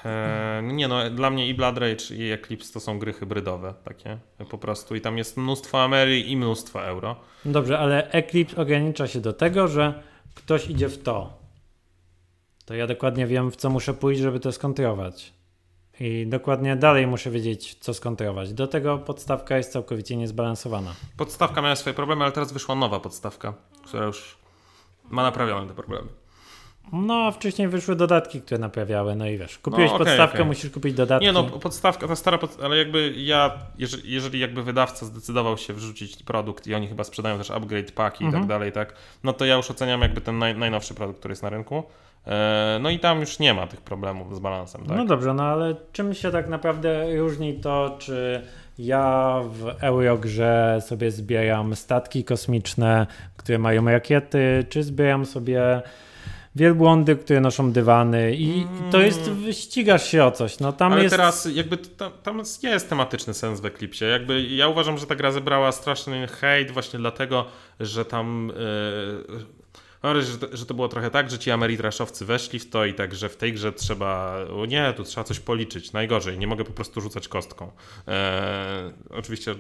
[0.05, 4.19] E, nie no, dla mnie i Blood Rage i Eclipse to są gry hybrydowe takie
[4.51, 7.17] po prostu i tam jest mnóstwo Amery i mnóstwo euro.
[7.45, 10.03] Dobrze, ale Eclipse ogranicza się do tego, że
[10.35, 11.39] ktoś idzie w to.
[12.65, 15.33] To ja dokładnie wiem, w co muszę pójść, żeby to skontrować.
[16.01, 18.53] I dokładnie dalej muszę wiedzieć, co skontrować.
[18.53, 20.95] Do tego podstawka jest całkowicie niezbalansowana.
[21.17, 24.37] Podstawka miała swoje problemy, ale teraz wyszła nowa podstawka, która już
[25.11, 26.09] ma naprawione te problemy.
[26.93, 29.17] No, a wcześniej wyszły dodatki, które naprawiały.
[29.17, 30.47] No i wiesz, kupiłeś No, okej, podstawkę, okej.
[30.47, 31.27] musisz kupić dodatki.
[31.27, 32.59] Nie no, podstawka, ta stara, pod...
[32.63, 37.39] ale jakby ja, jeżeli, jeżeli jakby wydawca zdecydował się wrzucić produkt i oni chyba sprzedają
[37.39, 38.43] też upgrade paki i Mhm.
[38.43, 38.95] tak dalej, tak,
[39.25, 41.83] no to ja już oceniam jakby ten naj, najnowszy produkt, który jest na rynku.
[42.27, 44.97] E, no i tam już nie ma tych problemów z balansem, tak?
[44.97, 48.43] No dobrze, no ale czym się tak naprawdę różni to, czy
[48.79, 53.07] ja w Eurogrze sobie zbieram statki kosmiczne,
[53.37, 55.83] które mają rakiety, czy zbieram sobie
[56.57, 61.03] wielbłądy, które noszą dywany i i to jest, ścigasz się o coś, no tam Ale
[61.03, 61.17] jest...
[61.17, 64.05] teraz jakby tam, tam jest- tematyczny sens w Eclipsie.
[64.05, 67.45] Jakby ja uważam, że ta gra zebrała straszny hejt właśnie dlatego,
[67.81, 68.53] że tam
[69.29, 69.45] yy,
[70.07, 72.85] mam wrażenie, że, to- że to było trochę tak, że ci Ameritraszowcy weszli w to
[72.85, 75.93] i tak, że w tej grze trzeba, o nie, tu trzeba coś policzyć.
[75.93, 77.71] Najgorzej, nie mogę po prostu rzucać kostką.
[78.09, 79.55] E, oczywiście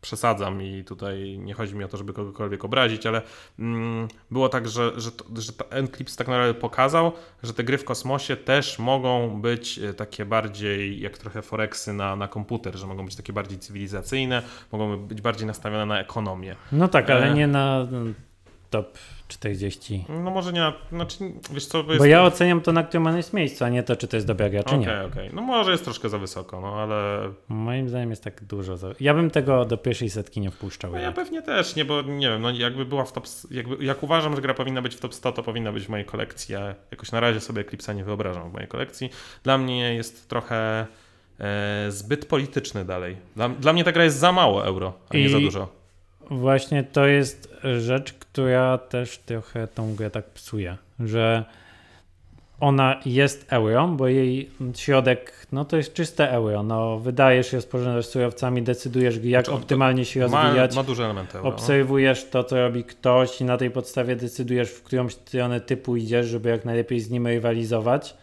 [0.00, 3.22] przesadzam i tutaj nie chodzi mi o to, żeby kogokolwiek obrazić, ale
[3.58, 7.12] mm, było tak, że, że, to, że Eclipse tak naprawdę pokazał,
[7.42, 12.16] że te gry w kosmosie też mogą być e, takie bardziej jak trochę Forexy na,
[12.16, 16.56] na komputer, że mogą być takie bardziej cywilizacyjne, mogą być bardziej nastawione na ekonomię.
[16.72, 17.34] No tak, ale E.
[17.34, 18.14] nie na mm,
[18.70, 18.98] top
[19.32, 20.04] 40.
[20.08, 21.16] No może nie, na, znaczy
[21.52, 24.08] wiesz co, Bo ja oceniam to, na którym on jest miejscu, a nie to, czy
[24.08, 25.04] to jest dobra gra, czy Okej, nie.
[25.04, 25.30] okej.
[25.32, 28.76] No może jest troszkę za wysoko, no ale Moim zdaniem jest tak dużo.
[28.76, 28.88] Za...
[29.00, 30.92] Ja bym tego do pierwszej setki nie wpuszczał.
[30.92, 34.02] no ja pewnie też, nie, bo nie wiem, no jakby była w top, jakby, jak
[34.02, 36.74] uważam, że gra powinna być w top 100, to powinna być w mojej kolekcji, a
[36.90, 39.10] jakoś na razie sobie Eclipse'a nie wyobrażam w mojej kolekcji.
[39.42, 40.86] Dla mnie jest trochę
[41.40, 43.16] e, zbyt polityczny dalej.
[43.36, 45.81] Dla, dla, mnie ta gra jest za mało euro, a I nie za dużo.
[46.30, 51.44] Właśnie to jest rzecz, która też trochę tą grę tak psuje, że
[52.60, 56.62] ona jest euro, bo jej środek, no to jest czyste euro.
[56.62, 60.74] No, wydajesz je, sporządzasz surowcami, decydujesz, jak znaczy, optymalnie się rozwijać.
[60.74, 61.50] Ma, ma duże elementy euro.
[61.50, 61.54] No.
[61.54, 66.26] Obserwujesz to, co robi ktoś i na tej podstawie decydujesz, w którą stronę typu idziesz,
[66.26, 68.16] żeby jak najlepiej z nim rywalizować.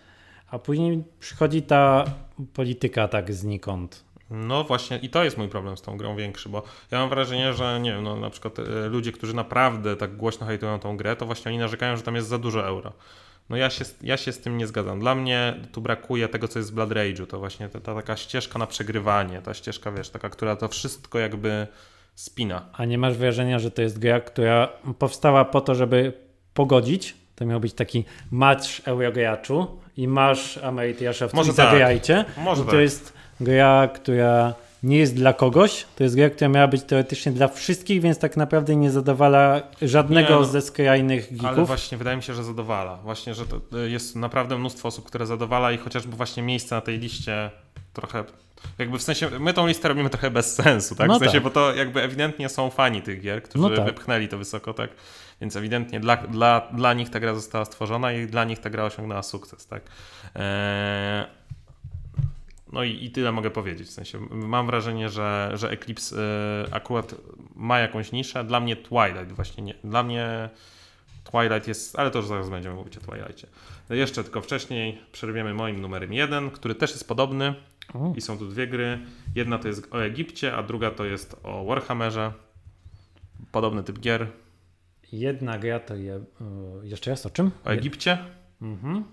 [0.51, 2.05] A później przychodzi ta
[2.53, 4.03] polityka tak znikąd.
[4.31, 7.53] No właśnie i to jest mój problem z tą grą większy, bo ja mam wrażenie,
[7.53, 11.15] że nie wiem, no na przykład e, ludzie, którzy naprawdę tak głośno hejtują tą grę,
[11.15, 12.93] to właśnie oni narzekają, że tam jest za dużo euro.
[13.49, 14.99] No ja się, ja się z tym nie zgadzam.
[14.99, 17.27] Dla mnie tu brakuje tego, co jest w Blood Rage'u.
[17.27, 21.19] To właśnie ta, ta, taka ścieżka na przegrywanie, ta ścieżka, wiesz, taka, która to wszystko
[21.19, 21.67] jakby
[22.15, 22.65] spina.
[22.73, 24.67] A nie masz wrażenia, że to jest gra, która
[24.99, 26.13] powstała po to, żeby
[26.53, 27.15] pogodzić?
[27.35, 32.25] To miał być taki match Eurograczu i masz Amerytiaszewców Może i zagrajcie.
[32.35, 32.43] Tak.
[32.43, 32.79] Może I to tak.
[32.79, 35.85] jest gra, która nie jest dla kogoś.
[35.95, 40.29] To jest gra, która miała być teoretycznie dla wszystkich, więc tak naprawdę nie zadowala żadnego
[40.29, 41.57] nie, no, ze skrajnych geeków.
[41.57, 42.97] Ale właśnie wydaje mi się, że zadowala.
[42.97, 46.81] Właśnie, że to y, jest naprawdę mnóstwo osób, które zadowala i chociażby właśnie miejsce na
[46.81, 47.51] tej liście
[47.93, 48.23] trochę
[48.77, 51.07] jakby w sensie, my tą listę robimy trochę bez sensu, tak?
[51.07, 51.43] No w sensie, tak.
[51.43, 53.85] bo to jakby ewidentnie są fani tych gier, którzy no tak.
[53.85, 54.89] wypchnęli to wysoko, tak?
[55.41, 58.83] Więc ewidentnie dla, dla, dla nich ta gra została stworzona i dla nich ta gra
[58.83, 59.81] osiągnęła sukces, tak?
[60.35, 61.25] Eee,
[62.73, 63.87] no i, i tyle mogę powiedzieć.
[63.87, 67.15] W sensie mam wrażenie, że, że Eclipse y, akurat
[67.55, 68.43] ma jakąś niszę.
[68.43, 69.75] Dla mnie Twilight właśnie nie.
[69.83, 70.49] Dla mnie
[71.31, 73.47] Twilight jest, ale to już zaraz będziemy mówić o Twilightie.
[73.89, 77.53] Jeszcze tylko wcześniej przerwiemy moim numerem jeden, który też jest podobny.
[77.93, 78.13] O.
[78.17, 78.99] I są tu dwie gry.
[79.35, 82.33] Jedna to jest o Egipcie, a druga to jest o Warhammerze.
[83.51, 84.27] Podobny typ gier.
[85.11, 86.23] Jedna gra to je,
[86.83, 87.51] jeszcze raz o czym?
[87.65, 88.17] O Egipcie.
[88.61, 89.03] Mhm.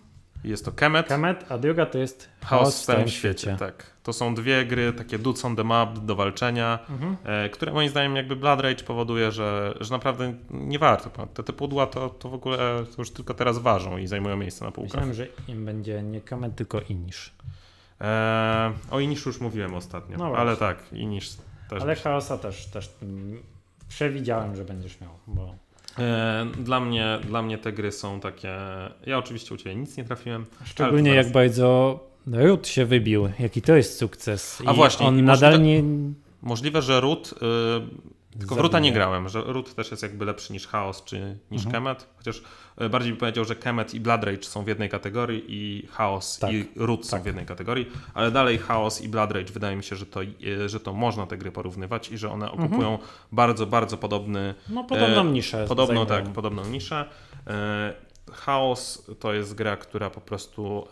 [0.46, 1.08] Jest to Kemet.
[1.08, 3.38] Kemet, a druga to jest Chaos w całym świecie.
[3.38, 3.56] świecie.
[3.58, 3.96] Tak.
[4.02, 7.16] To są dwie gry, takie dudes on the map do walczenia, mhm.
[7.24, 11.26] e, które moim zdaniem jakby Blood Rage powoduje, że, że naprawdę nie warto.
[11.26, 14.64] Te, te pudła to, to w ogóle to już tylko teraz ważą i zajmują miejsce
[14.64, 15.06] na półkach.
[15.06, 17.34] Myślałem, że im będzie nie Kemet, tylko Inish.
[18.00, 21.36] E, o Iniszu już mówiłem ostatnio, no ale tak, Inish
[21.70, 21.82] też.
[21.82, 22.90] Ale Chaosa też, też
[23.88, 25.54] przewidziałem, że będziesz miał, bo
[26.58, 28.54] dla mnie, dla mnie te gry są takie.
[29.06, 30.46] Ja oczywiście u Ciebie nic nie trafiłem.
[30.64, 33.28] Szczególnie jak bardzo Root się wybił.
[33.38, 34.60] Jaki to jest sukces.
[34.64, 35.06] I A właśnie.
[35.06, 36.12] On nadal możliwe, nie.
[36.42, 37.34] Możliwe, że Root.
[38.38, 41.64] Tylko w Ruta nie grałem, że Root też jest jakby lepszy niż Chaos czy niż
[41.64, 41.72] mhm.
[41.72, 42.42] Kemet, chociaż
[42.76, 46.38] e, bardziej bym powiedział, że Kemet i Blood Rage są w jednej kategorii i Chaos
[46.38, 46.52] tak.
[46.52, 47.10] i Root tak.
[47.10, 50.22] są w jednej kategorii, ale dalej Chaos i Blood Rage wydaje mi się, że to,
[50.22, 52.64] e, że to można te gry porównywać i że one mhm.
[52.64, 53.10] okupują mhm.
[53.32, 54.54] bardzo, bardzo podobny...
[54.68, 55.64] No podobną niszę.
[55.68, 57.08] Podobną, tak, podobną niszę.
[58.32, 60.86] Chaos to jest gra, która po prostu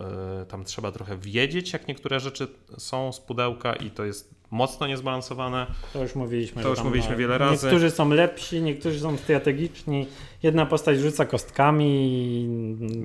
[0.48, 5.66] tam trzeba trochę wiedzieć, jak niektóre rzeczy są z pudełka i to jest mocno niezbalansowane.
[5.92, 6.62] To już mówiliśmy.
[6.62, 7.66] To już mówiliśmy wiele razy.
[7.66, 10.06] Niektórzy są lepsi, niektórzy są strategiczni.
[10.42, 12.48] Jedna postać rzuca kostkami.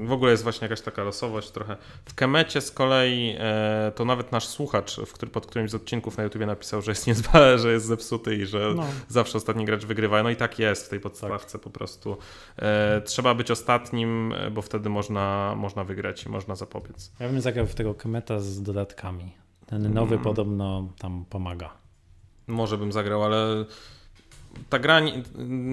[0.03, 1.77] W ogóle jest właśnie jakaś taka losowość trochę.
[2.05, 6.17] W Kemecie z kolei e, to nawet nasz słuchacz, w który, pod którymś z odcinków
[6.17, 8.85] na YouTubie napisał, że jest niezwale, że jest zepsuty i że no.
[9.07, 10.23] zawsze ostatni gracz wygrywa.
[10.23, 11.61] No i tak jest w tej podstawce tak.
[11.61, 12.17] po prostu.
[12.57, 17.11] E, trzeba być ostatnim, bo wtedy można, można wygrać i można zapobiec.
[17.19, 19.48] Ja bym zagrał w tego Kemeta z dodatkami.
[19.69, 20.23] Ten nowy hmm.
[20.23, 21.69] podobno tam pomaga.
[22.47, 23.65] Może bym zagrał, ale
[24.69, 25.01] ta gra,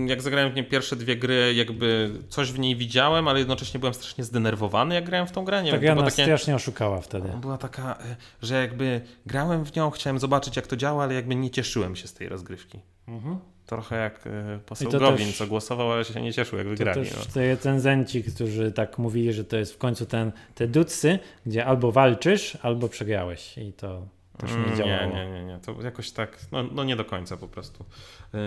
[0.06, 3.94] jak zagrałem w nie pierwsze dwie gry, jakby coś w niej widziałem, ale jednocześnie byłem
[3.94, 5.62] strasznie zdenerwowany, jak grałem w tą grę.
[5.62, 6.24] Nie tak wiem, ja nas takie...
[6.24, 7.28] strasznie oszukała wtedy.
[7.40, 11.34] Była taka, e, że jakby grałem w nią, chciałem zobaczyć jak to działa, ale jakby
[11.34, 12.80] nie cieszyłem się z tej rozgrywki.
[13.08, 13.38] Mhm.
[13.66, 17.00] Trochę jak e, poseł Gowin, co głosował, ale się nie cieszył, jak wygrali.
[17.00, 17.32] To też no.
[17.34, 21.92] te recenzenci, którzy tak mówili, że to jest w końcu ten, te ducy, gdzie albo
[21.92, 24.06] walczysz, albo przegrałeś i to
[24.38, 25.14] też nie mm, działało.
[25.14, 25.58] Nie, nie, nie, nie.
[25.58, 27.84] to jakoś tak, no, no nie do końca po prostu.
[28.32, 28.40] Yy,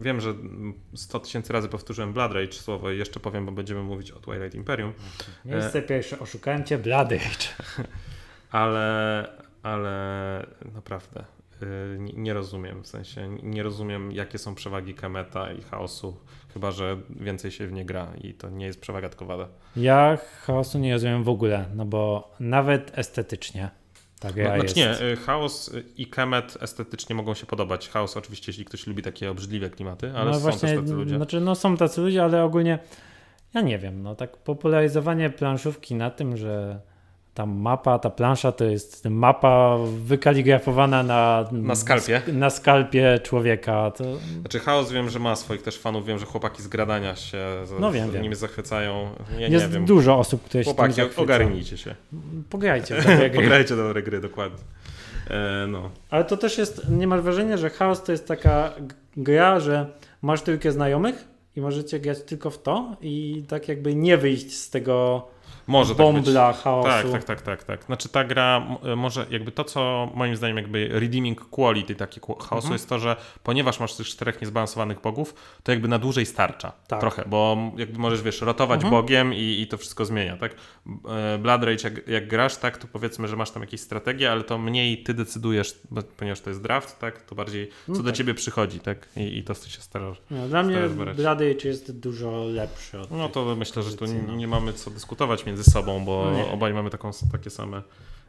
[0.00, 0.34] wiem, że
[0.94, 4.54] 100 tysięcy razy powtórzyłem Blood Rage słowo i jeszcze powiem, bo będziemy mówić o Twilight
[4.54, 4.92] Imperium.
[5.44, 7.46] Miejsce yy, pierwsze, oszukałem cię, Blood Rage.
[8.50, 9.28] ale,
[9.62, 11.39] ale naprawdę Y,
[11.98, 16.16] nie rozumiem, w sensie nie rozumiem jakie są przewagi Kemeta i Chaosu,
[16.54, 19.48] chyba że więcej się w nie gra i to nie jest przewaga tylko wada.
[19.76, 23.70] Ja Chaosu nie rozumiem w ogóle, no bo nawet estetycznie
[24.20, 27.88] tak no, znaczy nie, y, Chaos i Kemet estetycznie mogą się podobać.
[27.88, 31.16] Chaos oczywiście, jeśli ktoś lubi takie obrzydliwe klimaty, ale no są właśnie, też tacy ludzie.
[31.16, 32.78] Znaczy, no są tacy ludzie, ale ogólnie
[33.54, 36.80] ja nie wiem, no tak popularyzowanie planszówki na tym, że
[37.34, 42.22] ta mapa, ta plansza to jest mapa wykaligrafowana na, Na skalpie?
[42.32, 43.90] Na skalpie człowieka.
[43.90, 44.04] To...
[44.40, 47.38] Znaczy Chaos wiem, że ma swoich też fanów, wiem, że chłopaki z gradania się
[47.80, 48.22] No wiem, za wiem.
[48.22, 49.08] nimi zachwycają.
[49.38, 49.84] Ja jest nie wiem.
[49.84, 51.22] dużo osób, które się Chłopaki, tym zachwycą.
[51.22, 51.94] ogarnijcie się.
[52.50, 53.42] Pograjcie w takie gry.
[53.42, 54.58] Pograjcie dobre gry, dokładnie.
[55.30, 55.90] E, no.
[56.10, 58.72] Ale to też jest, nie masz wrażenia, że chaos to jest taka
[59.16, 59.86] gra, że
[60.22, 61.24] masz tylko znajomych
[61.56, 65.26] i możecie grać tylko w to i tak jakby nie wyjść z tego
[65.70, 66.24] Może tak być.
[66.24, 66.88] bombla chaosu.
[66.88, 67.84] Tak, tak, tak, tak, tak.
[67.84, 72.56] Znaczy ta gra m- może jakby to, co moim zdaniem jakby redeeming quality taki chaosu
[72.56, 72.72] Mhm.
[72.72, 76.72] jest to, że ponieważ masz tych czterech niezbalansowanych bogów, to jakby na dłużej starcza.
[76.88, 77.00] Tak.
[77.00, 79.02] Trochę, bo jakby możesz, wiesz, rotować Mhm.
[79.02, 80.54] bogiem i, i to wszystko zmienia, tak?
[81.08, 84.44] E, Blood Rage jak, jak grasz, tak, to powiedzmy, że masz tam jakieś strategie, ale
[84.44, 85.78] to mniej ty decydujesz,
[86.16, 87.22] ponieważ to jest draft, tak?
[87.22, 88.14] To bardziej co No do tak.
[88.14, 89.08] ciebie przychodzi, tak?
[89.16, 90.18] I, i to się starasz.
[90.30, 90.76] No, dla mnie.
[91.16, 94.36] Blood Rage jest dużo lepszy od No to myślę, że tu nie, no.
[94.36, 96.50] nie mamy co dyskutować między sobą, bo No nie.
[96.50, 97.82] obaj mamy taką, takie same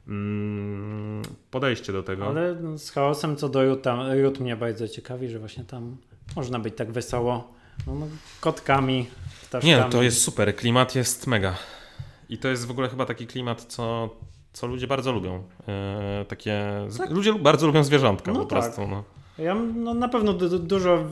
[0.07, 1.21] mm,
[1.51, 2.27] podejście do tego.
[2.27, 5.97] Ale z chaosem co do Ruta, Rut mnie bardzo ciekawi, że właśnie tam
[6.35, 7.53] można być tak wesoło.
[7.87, 8.07] No, no,
[8.41, 9.07] kotkami,
[9.41, 9.73] ptaszkami.
[9.73, 11.55] Nie, no to jest super, klimat jest mega.
[12.29, 14.09] I to jest w ogóle chyba taki klimat, co,
[14.53, 15.43] co ludzie bardzo lubią.
[15.67, 16.61] E, takie,
[16.97, 17.09] Tak.
[17.11, 18.59] Ludzie bardzo lubią zwierzątka No po tak.
[18.59, 18.87] prostu.
[18.87, 19.03] No.
[19.37, 21.03] Ja no, na pewno du- du- dużo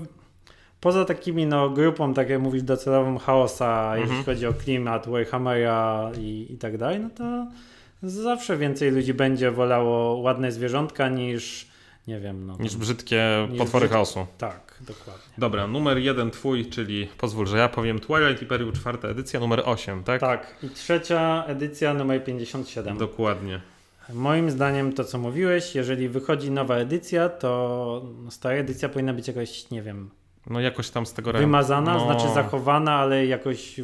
[0.81, 4.09] poza takimi no, grupą, tak jak mówisz, docelową chaosa, Mhm.
[4.09, 7.47] jeśli chodzi o klimat, Warhammera i, i tak dalej, no to
[8.03, 11.67] zawsze więcej ludzi będzie wolało ładne zwierzątka niż
[12.07, 12.57] nie wiem, no.
[12.59, 14.27] Niż brzydkie Niż potwory brzyd- chaosu.
[14.37, 15.23] Tak, dokładnie.
[15.37, 20.03] Dobra, numer jeden twój, czyli pozwól, że ja powiem Twilight Imperium czwarta edycja, numer 8,
[20.03, 20.21] tak?
[20.21, 22.97] Tak, i trzecia edycja numer 57.
[22.97, 23.61] Dokładnie.
[24.13, 29.69] Moim zdaniem to, co mówiłeś, jeżeli wychodzi nowa edycja, to stara edycja powinna być jakoś,
[29.71, 30.09] nie wiem,
[30.47, 33.79] No jakoś tam z tego wymazana, no, znaczy zachowana, ale jakoś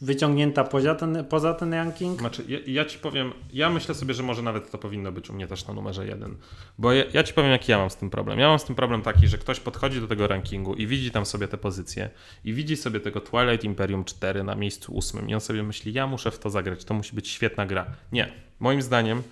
[0.00, 2.20] wyciągnięta poza ten, poza ten ranking.
[2.20, 5.32] Znaczy, ja, ja ci powiem, ja myślę sobie, że może nawet to powinno być u
[5.32, 6.36] mnie też na numerze jeden.
[6.78, 8.38] Bo ja, ja ci powiem, jaki ja mam z tym problem.
[8.38, 11.26] Ja mam z tym problem taki, że ktoś podchodzi do tego rankingu i widzi tam
[11.26, 12.10] sobie te pozycje
[12.44, 16.06] i widzi sobie tego Twilight Imperium 4 na miejscu ósmym i on sobie myśli, ja
[16.06, 17.86] muszę w to zagrać, to musi być świetna gra.
[18.12, 18.32] Nie.
[18.60, 19.22] Moim zdaniem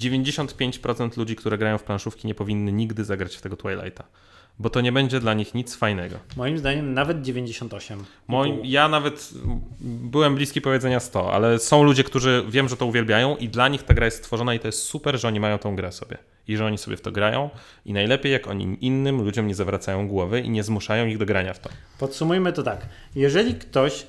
[0.00, 4.04] 95% ludzi, które grają w planszówki nie powinny nigdy zagrać w tego Twilighta.
[4.58, 6.16] Bo to nie będzie dla nich nic fajnego.
[6.36, 8.04] Moim zdaniem nawet 98.
[8.28, 9.30] Moim, ja nawet
[9.80, 13.82] byłem bliski powiedzenia 100, ale są ludzie, którzy wiem, że to uwielbiają i dla nich
[13.82, 16.18] ta gra jest stworzona i to jest super, że oni mają tą grę sobie.
[16.48, 17.50] I że oni sobie w to grają
[17.84, 21.54] i najlepiej jak oni innym ludziom nie zawracają głowy i nie zmuszają ich do grania
[21.54, 21.70] w to.
[21.98, 22.86] Podsumujmy to tak.
[23.14, 24.06] Jeżeli ktoś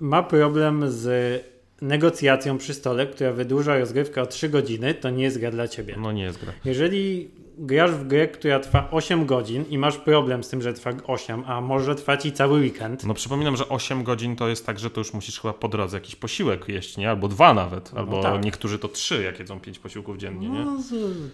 [0.00, 1.44] ma problem z
[1.82, 5.94] negocjacją przy stole, która wydłuża rozgrywkę o 3 godziny, to nie jest gra dla ciebie.
[5.98, 6.52] No nie jest gra.
[6.64, 10.90] Jeżeli grasz w grę, która trwa 8 godzin i masz problem z tym, że trwa
[11.06, 14.78] 8, a może trwać i cały weekend, No przypominam, że 8 godzin to jest tak,
[14.78, 17.10] że to już musisz chyba po drodze jakiś posiłek jeść, nie?
[17.10, 18.44] Albo dwa nawet, No albo tak.
[18.44, 20.64] niektórzy to trzy, jak jedzą pięć posiłków dziennie, nie?
[20.64, 20.76] no,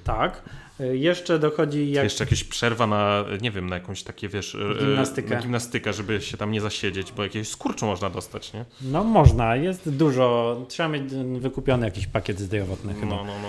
[0.05, 0.43] tak.
[0.81, 4.79] Y, Jeszcze dochodzi jak Jeszcze jakieś przerwa na, nie wiem, na jakąś takie, wiesz, e,
[4.79, 5.35] Gimnastykę.
[5.35, 8.65] Na gimnastykę, żeby się tam nie zasiedzieć, bo jakiegoś skurczu można dostać, nie?
[8.83, 10.57] No można, jest dużo.
[10.69, 11.05] Trzeba mieć
[11.41, 13.07] wykupiony jakiś pakiet zdrowotny chyba.
[13.17, 13.49] No, no, no.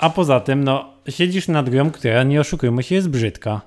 [0.00, 3.60] A poza tym, no, siedzisz nad grą, która, nie oszukujmy się, jest brzydka.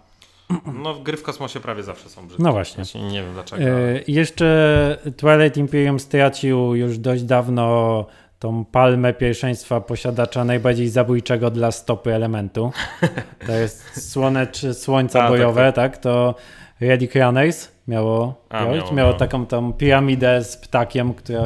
[0.84, 2.44] No, gry w kosmosie prawie zawsze są brzydkie.
[2.44, 2.76] No właśnie.
[2.84, 3.64] Właśnie nie wiem dlaczego.
[3.64, 8.06] ale- E, jeszcze Twilight Imperium stracił już dość dawno
[8.40, 12.72] tą palmę pierwszeństwa posiadacza najbardziej zabójczego dla stopy elementu.
[13.48, 16.36] To jest słonecz, słońca A, tak, bojowe, tak, To
[16.82, 19.14] Relic Runners miało, A, miało, miało, miało miało.
[19.14, 21.44] taką tą piramidę z ptakiem, która...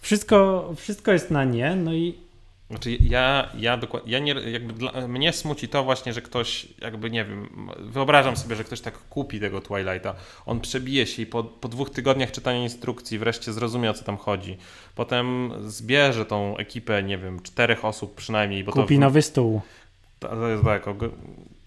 [0.00, 2.27] Wszystko, wszystko jest na nie, no i
[2.70, 7.10] Znaczy ja, ja dokładnie, ja nie, jakby dla, mnie smuci to właśnie, że ktoś jakby,
[7.10, 7.48] nie wiem,
[7.78, 10.14] wyobrażam sobie, że ktoś tak kupi tego Twilighta,
[10.46, 14.16] on przebije się i po, po dwóch tygodniach czytania instrukcji wreszcie zrozumie o co tam
[14.16, 14.56] chodzi.
[14.94, 19.00] Potem zbierze tą ekipę, nie wiem, czterech osób przynajmniej, bo kupi to...
[19.00, 19.60] nowy stół.
[20.18, 21.10] Ta, to jest tak, og-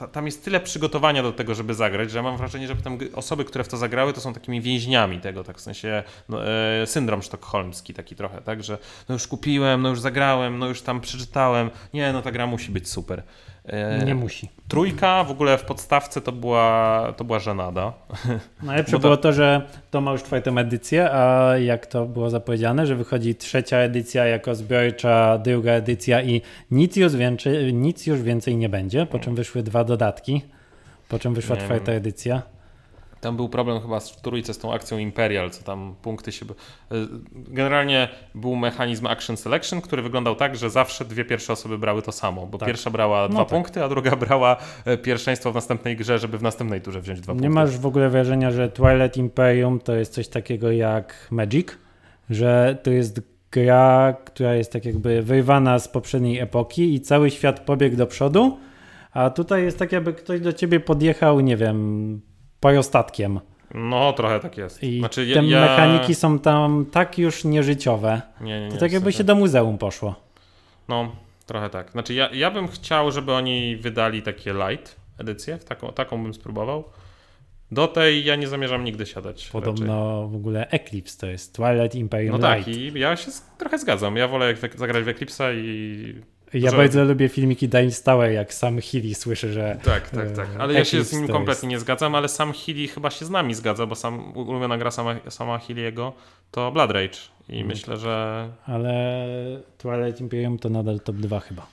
[0.02, 2.76] ta, tam jest tyle przygotowania do tego, żeby zagrać, że mam wrażenie, że
[3.16, 6.88] osoby, które w to zagrały, to są takimi więźniami tego, tak w sensie no, e,
[6.88, 8.78] syndrom sztokholmski taki trochę, tak, że
[9.10, 12.72] no już kupiłem, no już zagrałem, no już tam przeczytałem, nie, no ta gra musi
[12.72, 13.24] być super.
[13.66, 14.50] E, Nie musi.
[14.68, 17.94] Trójka w ogóle w podstawce to była, to była żenada.
[18.64, 22.86] Najlepsze to- było to, że to ma już czwartą edycję, a jak to było zapowiedziane,
[22.88, 26.42] że wychodzi trzecia edycja jako zbiorcza, druga edycja i
[26.72, 30.42] nic już więcej, nic już więcej nie będzie, po czym wyszły dwa dodatki,
[31.10, 31.98] po czym wyszła Nie czwarta wiem.
[31.98, 32.42] edycja.
[33.22, 36.46] Tam był problem chyba z- w trójce z tą akcją Imperial, co tam punkty się...
[36.46, 36.96] e,
[37.36, 42.12] Generalnie był mechanizm Action Selection, który wyglądał tak, że zawsze dwie pierwsze osoby brały to
[42.12, 42.68] samo, bo Tak.
[42.68, 43.48] pierwsza brała dwa tak.
[43.48, 47.34] punkty, a druga brała e, pierwszeństwo w następnej grze, żeby w następnej turze wziąć dwa
[47.34, 47.56] Nie punkty.
[47.56, 51.68] masz w ogóle wrażenia, że Twilight Imperium to jest coś takiego jak Magic,
[52.30, 57.60] że to jest gra, która jest tak jakby wyrwana z poprzedniej epoki i cały świat
[57.60, 58.58] pobiegł do przodu,
[59.14, 62.22] a tutaj jest tak jakby ktoś do ciebie podjechał, nie wiem,
[62.62, 63.40] parostatkiem.
[63.74, 64.84] No, trochę tak jest.
[64.84, 68.22] I znaczy, te ja, mechaniki są tam tak już nieżyciowe.
[68.42, 70.16] Nie, nie, nie, To tak jakby się do muzeum poszło.
[70.88, 71.92] No, trochę tak.
[71.92, 76.84] Znaczy, ja, ja bym chciał, żeby oni wydali takie light edycję, taką, taką bym spróbował.
[77.72, 79.36] Do tej ja nie zamierzam nigdy siadać.
[79.36, 79.52] raczej.
[79.52, 82.82] Podobno w ogóle Eclipse to jest Twilight Imperium No tak, Light.
[82.96, 84.16] i ja się trochę zgadzam.
[84.18, 86.22] Ja wolę zagrać w Eclipse'a i.
[86.54, 90.48] Ja że- bardzo lubię filmiki Dice Tower, jak sam Healy słyszy, że Tak, tak, tak.
[90.56, 93.30] E, Ale ja się z nim kompletnie nie zgadzam, ale sam Healy chyba się z
[93.30, 96.12] nami zgadza, bo sam ulubiona gra sama, sama Healy'ego
[96.52, 97.18] to Blood Rage.
[97.50, 97.68] I Mhm.
[97.68, 98.50] myślę, że.
[98.66, 99.26] ale
[99.78, 101.68] Twilight Imperium to nadal top 2 chyba.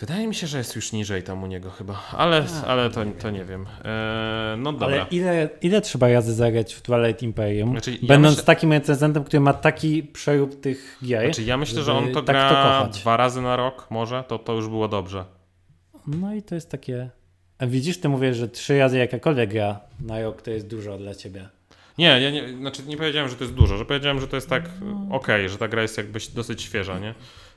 [0.00, 2.02] Wydaje mi się, że jest już niżej tam u niego chyba.
[2.12, 3.66] Ale, ale to, to nie wiem.
[3.84, 4.86] E, no dobra.
[4.86, 9.24] Ale ile, ile trzeba razy zagrać w Twilight Imperium, Znaczy, ja będąc myślę- takim recenzentem,
[9.24, 11.24] który ma taki przerób tych gier?
[11.24, 13.00] Znaczy, ja myślę, że on to tak gra to kochać.
[13.00, 15.24] dwa razy na rok, może, to, to już było dobrze.
[16.06, 17.10] No i to jest takie...
[17.58, 21.14] A widzisz, ty mówisz, że trzy razy jakakolwiek gra na rok to jest dużo dla
[21.14, 21.48] ciebie.
[21.98, 24.48] Nie, ja nie, znaczy nie powiedziałem, że to jest dużo, że powiedziałem, że to jest
[24.48, 25.16] tak No.
[25.16, 27.14] okej, że ta gra jest jakby dosyć świeża, nie?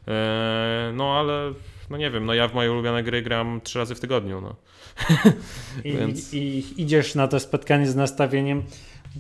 [0.08, 1.54] E, no ale,
[1.94, 4.56] no nie wiem, no ja w moje ulubione gry gram trzy razy w tygodniu, no.
[5.84, 8.64] I, Więc- I idziesz na to spotkanie z nastawieniem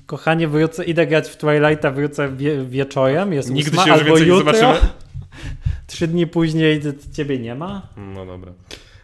[0.05, 4.09] kochanie, wrócę, idę grać w Twilighta, wrócę wie, wieczorem, jest Nigdy ósma, się już albo
[4.15, 4.53] więcej nie jutro.
[4.53, 4.87] zobaczymy.
[5.87, 6.81] Trzy dni później
[7.13, 7.81] ciebie nie ma.
[7.97, 8.51] No dobra.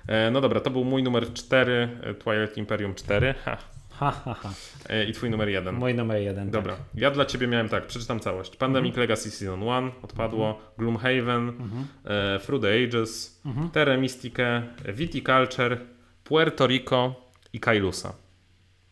[0.07, 1.89] E, no dobra, to był mój numer 4,
[2.23, 3.57] Twilight Imperium 4 ha.
[3.99, 4.49] Ha, ha, ha.
[4.89, 5.75] E, i twój numer 1.
[5.75, 6.51] Mój numer jeden.
[6.51, 6.83] Dobra, Tak.
[6.95, 8.55] ja dla ciebie miałem tak, przeczytam całość.
[8.55, 11.53] Pandemic Legacy Season 1 odpadło, Gloomhaven,
[12.05, 13.41] e, Through the Ages,
[13.73, 14.61] Terra Mystica,
[14.93, 15.77] Viticulture,
[16.23, 17.15] Puerto Rico
[17.53, 18.13] i Kailusa.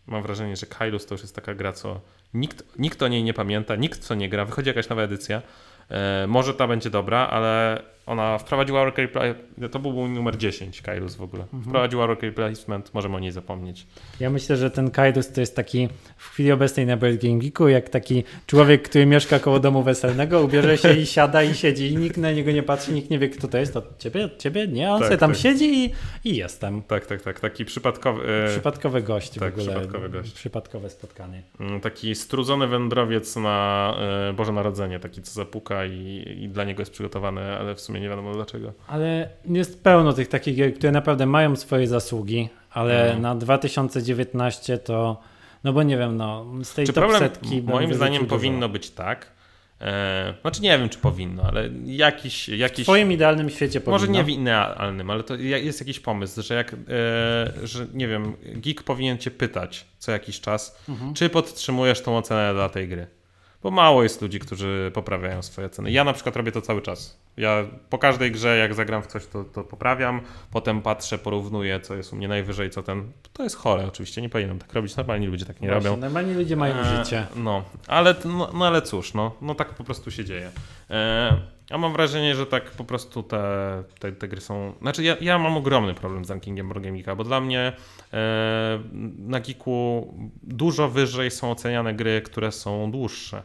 [0.07, 2.01] Mam wrażenie, że Kailus to już jest taka gra, co
[2.33, 5.41] nikt, nikt o niej nie pamięta, nikt co nie gra, wychodzi jakaś nowa edycja.
[5.89, 9.35] E, może ta będzie dobra, ale ona wprowadziła Play...
[9.71, 11.45] To był mój numer 10, Kailus w ogóle.
[11.67, 13.87] Wprowadziła Oracle Placement, możemy o niej zapomnieć.
[14.19, 17.67] Ja myślę, że ten Kairus to jest taki w chwili obecnej na Bird Game Geeku,
[17.67, 21.97] jak taki człowiek, który mieszka koło domu weselnego, ubierze się i siada i siedzi i
[21.97, 24.29] nikt na niego nie patrzy, nikt nie wie kto to jest, to ciebie?
[24.37, 24.67] Ciebie?
[24.67, 25.39] Nie, on Tak, sobie tam tak.
[25.39, 25.93] siedzi i,
[26.23, 26.81] i jestem.
[26.81, 28.23] Tak, tak, tak, taki przypadkowy...
[28.45, 29.73] e, Przypadkowy gość tak, w ogóle.
[29.75, 30.33] przypadkowy gość.
[30.33, 31.41] Przypadkowe spotkanie.
[31.59, 33.93] Mm, Taki strudzony wędrowiec na
[34.29, 37.96] e, Boże Narodzenie, taki co zapuka i, i dla niego jest przygotowany, ale w sumie
[38.01, 38.73] nie wiadomo dlaczego.
[38.87, 43.19] Ale jest pełno tych takich gier, które naprawdę mają swoje zasługi, ale No.
[43.21, 45.21] na 2019 to,
[45.63, 48.35] no bo nie wiem, no z tej Czy top problem, setki moim zdaniem dużo.
[48.35, 49.31] powinno być tak,
[49.81, 53.91] e, znaczy nie wiem czy powinno, ale jakiś, W jakiś twoim idealnym świecie powinno.
[53.99, 56.77] może nie w idealnym, ale to jest jakiś pomysł, że jak, e,
[57.63, 61.13] że nie wiem, geek powinien cię pytać co jakiś czas, Mhm.
[61.13, 63.07] czy podtrzymujesz tą ocenę dla tej gry.
[63.63, 65.91] Bo mało jest ludzi, którzy poprawiają swoje ceny.
[65.91, 67.17] Ja na przykład robię to cały czas.
[67.37, 71.95] Ja po każdej grze, jak zagram w coś, to, to poprawiam, potem patrzę, porównuję, co
[71.95, 73.11] jest u mnie najwyżej, co ten.
[73.33, 74.95] To jest chore, oczywiście, nie powinienem tak robić.
[74.95, 76.01] Normalni ludzie tak nie Właśnie, robią.
[76.01, 77.27] Normalni ludzie mają E, życie.
[77.35, 80.51] No, ale, no, no ale cóż, no, no tak po prostu się dzieje.
[80.89, 81.37] E,
[81.69, 83.39] ja mam wrażenie, że tak po prostu te,
[83.99, 84.73] te, te gry są...
[84.81, 87.73] Znaczy ja, ja mam ogromny problem z rankingiem Wargamika, bo dla mnie
[88.13, 88.79] e,
[89.17, 90.13] na Geeku
[90.43, 93.43] dużo wyżej są oceniane gry, które są dłuższe.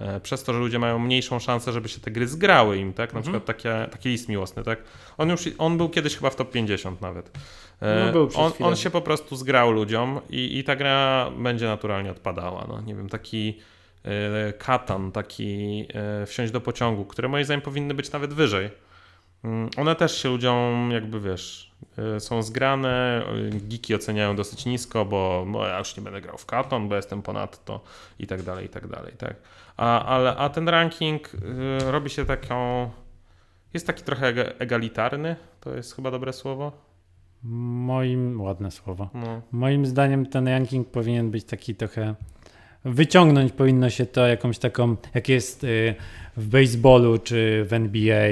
[0.00, 3.12] E, Przez to, że ludzie mają mniejszą szansę, żeby się te gry zgrały im, tak?
[3.12, 3.22] Na Mhm.
[3.22, 4.78] przykład takie, taki list miłosny, tak?
[5.18, 7.38] On już on był kiedyś chyba w top 50 nawet.
[7.80, 8.68] E, No, był przez on, chwilę.
[8.68, 12.64] on się po prostu zgrał ludziom i, i ta gra będzie naturalnie odpadała.
[12.68, 13.62] No, nie wiem, taki e,
[14.58, 15.86] katan, taki
[16.22, 18.70] e, wsiąść do pociągu, które moim zdaniem powinny być nawet wyżej.
[19.44, 21.72] Mm, One też się ludziom jakby wiesz,
[22.16, 26.38] e, są zgrane, e, geeki oceniają dosyć nisko, bo no, ja już nie będę grał
[26.38, 27.80] w katon, bo jestem ponadto
[28.18, 29.34] i tak dalej, i tak dalej, tak.
[29.76, 31.30] A, ale, a ten ranking
[31.86, 32.90] robi się taką,
[33.74, 36.72] jest taki trochę ega- egalitarny, to jest chyba dobre słowo.
[37.44, 39.08] Moim, ładne słowo.
[39.14, 39.42] No.
[39.52, 42.14] Moim zdaniem ten ranking powinien być taki trochę.
[42.84, 45.94] Wyciągnąć powinno się to jakąś taką, jak jest y,
[46.36, 48.28] w baseballu czy w NBA,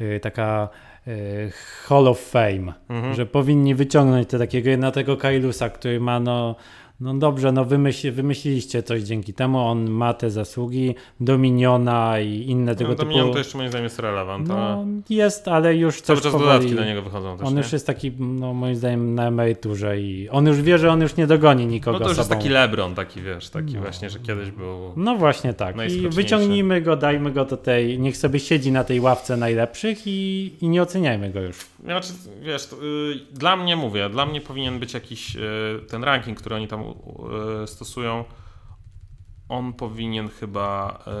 [0.00, 0.68] y, taka
[1.08, 1.50] y,
[1.86, 3.14] Hall of Fame, Mhm.
[3.14, 6.56] że powinni wyciągnąć te takie gry na tego Kailusa, który ma no.
[7.00, 12.76] No dobrze, no wymyśl, wymyśliliście coś dzięki temu, on ma te zasługi, Dominiona i inne
[12.76, 13.08] tego No, typu.
[13.08, 16.50] Dominion to jeszcze moim zdaniem jest relevant, ale No jest, ale już cały czas powoli...
[16.50, 17.60] dodatki na niego wychodzą też, On nie?
[17.60, 21.16] już jest taki, no moim zdaniem, na emeryturze i on już wie, że on już
[21.16, 22.40] nie dogoni nikogo No to już jest sobą.
[22.40, 23.80] taki Lebron, taki wiesz, taki No.
[23.80, 24.92] właśnie, że kiedyś był...
[24.96, 25.76] No właśnie tak.
[25.90, 30.50] I wyciągnijmy go, dajmy go do tej, niech sobie siedzi na tej ławce najlepszych i,
[30.60, 31.56] i nie oceniajmy go już.
[31.84, 35.40] Znaczy, wiesz, to, y, dla mnie mówię, dla mnie powinien być jakiś y,
[35.88, 36.84] ten ranking, który oni tam
[37.62, 38.24] y, stosują.
[39.48, 41.12] on powinien chyba e,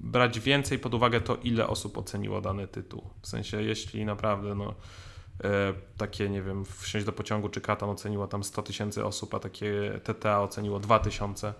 [0.00, 3.10] brać więcej pod uwagę to, ile osób oceniło dany tytuł.
[3.22, 4.74] W sensie, jeśli naprawdę, no,
[5.96, 10.00] takie, nie wiem, wsiąść do pociągu czy Katan oceniło tam 100 tysięcy osób, a takie
[10.04, 11.54] TTA oceniło 2000,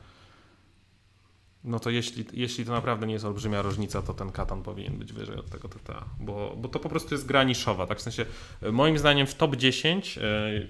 [1.65, 5.13] no to jeśli, jeśli to naprawdę nie jest olbrzymia różnica, to ten Katan powinien być
[5.13, 8.27] wyżej od tego TTA, bo, bo to po prostu jest gra niszowa, tak w sensie,
[8.63, 10.23] e, moim zdaniem w top 10, e,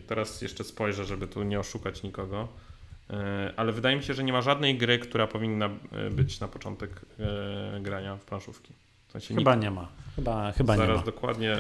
[0.07, 2.49] teraz jeszcze spojrzę, żeby tu nie oszukać nikogo,
[3.11, 5.71] e, ale wydaje mi się, że nie ma żadnej gry, która powinna
[6.11, 7.01] być na początek
[7.81, 8.73] grania w planszówki.
[9.09, 9.89] W sensie Chyba nie ma.
[10.17, 11.05] Chyba, chyba nie Zaraz ma.
[11.07, 11.57] dokładnie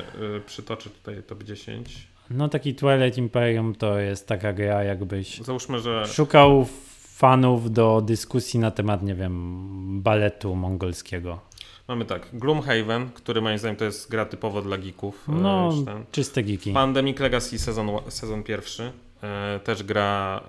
[0.46, 2.08] przytoczę tutaj top 10.
[2.30, 6.66] No taki Twilight Imperium to jest taka gra, jakbyś Załóżmy, że szukał
[7.18, 11.40] fanów do dyskusji na temat, nie wiem, baletu mongolskiego.
[11.88, 15.26] mamy tak, Gloomhaven, który moim zdaniem to jest gra typowo dla geeków.
[15.28, 16.04] e, No, ten.
[16.12, 16.72] czyste geeki.
[16.72, 18.92] Pandemic Legacy sezon, sezon pierwszy.
[19.22, 20.40] E, też gra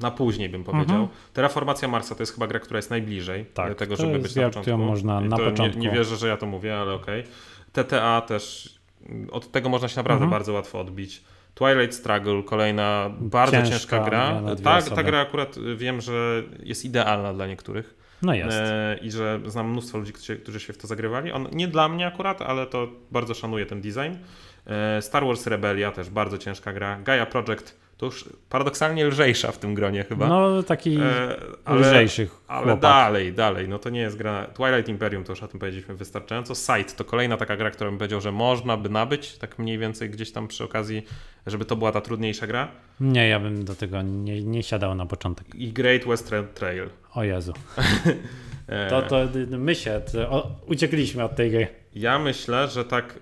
[0.00, 0.96] na później bym powiedział.
[0.96, 1.08] Mhm.
[1.32, 4.34] Terraformacja Marsa to jest chyba gra, która jest najbliżej Tak, e, tego, żeby jest być
[4.36, 4.78] na początku.
[4.78, 5.78] można na to początku.
[5.78, 7.24] Nie, nie wierzę, że ja to mówię, ale okej.
[7.72, 8.74] TTA też,
[9.08, 10.30] mm, od tego można się naprawdę Mhm.
[10.30, 11.22] bardzo łatwo odbić.
[11.58, 14.40] Twilight Struggle, kolejna bardzo ciężka, Ciężka gra.
[14.54, 17.94] dwie Ta, ta gra akurat y, wiem, że jest idealna dla niektórych.
[18.22, 18.56] No jest.
[18.56, 21.32] E, I że znam mnóstwo ludzi, którzy, się w to zagrywali.
[21.32, 24.14] On, nie dla mnie akurat, ale to bardzo szanuję ten design.
[24.66, 27.00] E, Star Wars Rebellia też bardzo ciężka gra.
[27.00, 30.28] Gaia Project to już paradoksalnie lżejsza w tym gronie chyba.
[30.28, 32.80] No taki E, ale, lżejszych ale chłopak.
[32.82, 34.46] dalej, dalej, no to nie jest gra.
[34.46, 36.54] Twilight Imperium to już o tym powiedzieliśmy wystarczająco.
[36.54, 40.10] Sight to kolejna taka gra, którą bym powiedział, że można by nabyć, tak mniej więcej
[40.10, 41.02] gdzieś tam przy okazji,
[41.46, 42.68] żeby to była ta trudniejsza gra.
[43.00, 45.54] Nie, ja bym do tego nie, nie siadał na początek.
[45.54, 46.88] I Great Western Trail.
[47.14, 47.52] O Jezu.
[48.68, 49.16] E, To, to
[49.58, 51.66] my się to, o, uciekliśmy od tej gry.
[51.94, 53.18] Ja myślę, że tak e,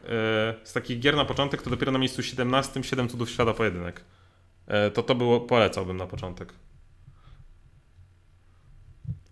[0.64, 4.01] z takich gier na początek to dopiero na miejscu 17 7 cudów świata pojedynek.
[4.67, 6.53] E, to to było, polecałbym na początek.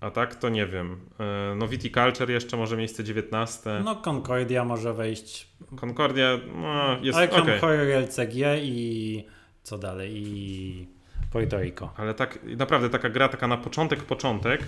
[0.01, 1.01] A tak to nie wiem.
[1.20, 3.80] E, no Viticulture jeszcze może miejsce 19.
[3.85, 5.49] No Concordia może wejść.
[5.80, 7.59] Concordia no, jest Arkham okej.
[7.61, 9.26] Horror LCG i
[9.62, 10.12] co dalej?
[10.16, 10.89] I
[11.32, 11.93] Puerto Rico.
[11.97, 14.61] Ale tak naprawdę taka gra, taka na początek, początek,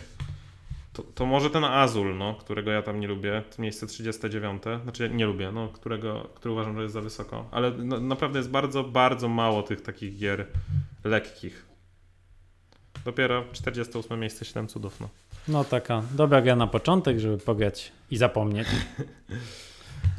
[0.97, 5.11] to, to może ten Azul, no, którego ja tam nie lubię, to miejsce 39, znaczy
[5.11, 8.85] nie lubię, no, którego, który uważam, że jest za wysoko, ale no, naprawdę jest bardzo,
[8.85, 10.47] bardzo mało tych takich gier
[11.05, 11.67] lekkich.
[13.05, 15.09] Dopiero 48 miejsce 7 cudów, no.
[15.49, 18.69] No taka dobra gra na początek, żeby pograć i zapomnieć.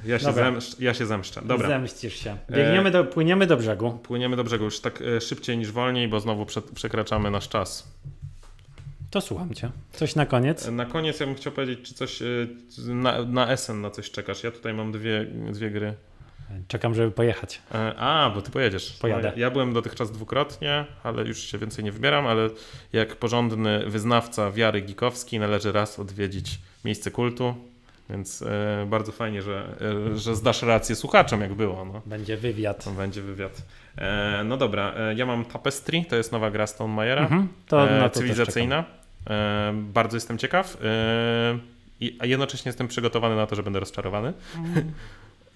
[0.05, 0.51] Ja się, Dobra.
[0.51, 1.41] zemszczę, ja się zemszczę.
[1.45, 2.37] Dobra, Zemścisz się.
[2.51, 3.91] Biegniemy do, płyniemy do brzegu.
[4.03, 7.87] płyniemy do brzegu już tak e, szybciej niż wolniej, bo znowu prze, przekraczamy nasz czas.
[9.11, 9.71] To słucham cię.
[9.91, 10.67] Coś na koniec?
[10.71, 12.25] Na koniec ja bym chciał powiedzieć, czy coś e,
[12.87, 14.43] na, na Essen na coś czekasz.
[14.43, 15.93] Ja tutaj mam dwie, dwie gry.
[16.67, 17.61] Czekam, żeby pojechać.
[17.75, 18.97] E, A, bo ty pojedziesz.
[19.01, 19.31] Pojadę.
[19.35, 22.49] No, Ja byłem dotychczas dwukrotnie, ale już się więcej nie wybieram, ale
[22.93, 27.55] jak porządny wyznawca wiary geekowski należy raz odwiedzić miejsce kultu,
[28.09, 29.75] więc e, bardzo fajnie, że,
[30.15, 31.85] że zdasz rację słuchaczom, jak było.
[31.85, 32.01] No.
[32.05, 32.85] Będzie wywiad.
[32.97, 33.61] Będzie wywiad.
[34.45, 38.83] No dobra, ja mam Tapestry, to jest nowa gra Stone Mayera, Mhm, to e, cywilizacyjna.
[39.29, 41.59] E, bardzo jestem ciekaw, e,
[42.19, 44.33] a jednocześnie jestem przygotowany na to, że będę rozczarowany.
[44.53, 44.91] czekam.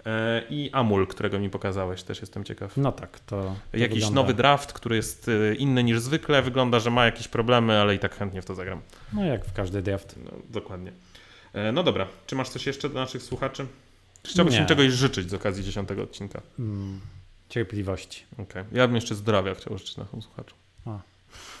[0.06, 2.76] E, I Amul, którego mi pokazałeś, też jestem ciekaw.
[2.76, 3.54] No tak, to.
[3.72, 7.80] to Jakiś wygląda- nowy draft, który jest inny niż zwykle, wygląda, że ma jakieś problemy,
[7.80, 8.80] ale i tak chętnie w to zagram.
[9.12, 10.14] No jak w każdy draft.
[10.24, 10.92] No, dokładnie.
[11.72, 13.66] No dobra, czy masz coś jeszcze dla naszych słuchaczy?
[14.22, 16.40] Czy Chciałbyś im czegoś życzyć z okazji dziesiątego odcinka?
[16.58, 17.00] Mm,
[17.48, 18.24] cierpliwości.
[18.38, 18.64] Okej.
[18.72, 20.58] Ja bym jeszcze zdrowia chciał życzyć naszym słuchaczom.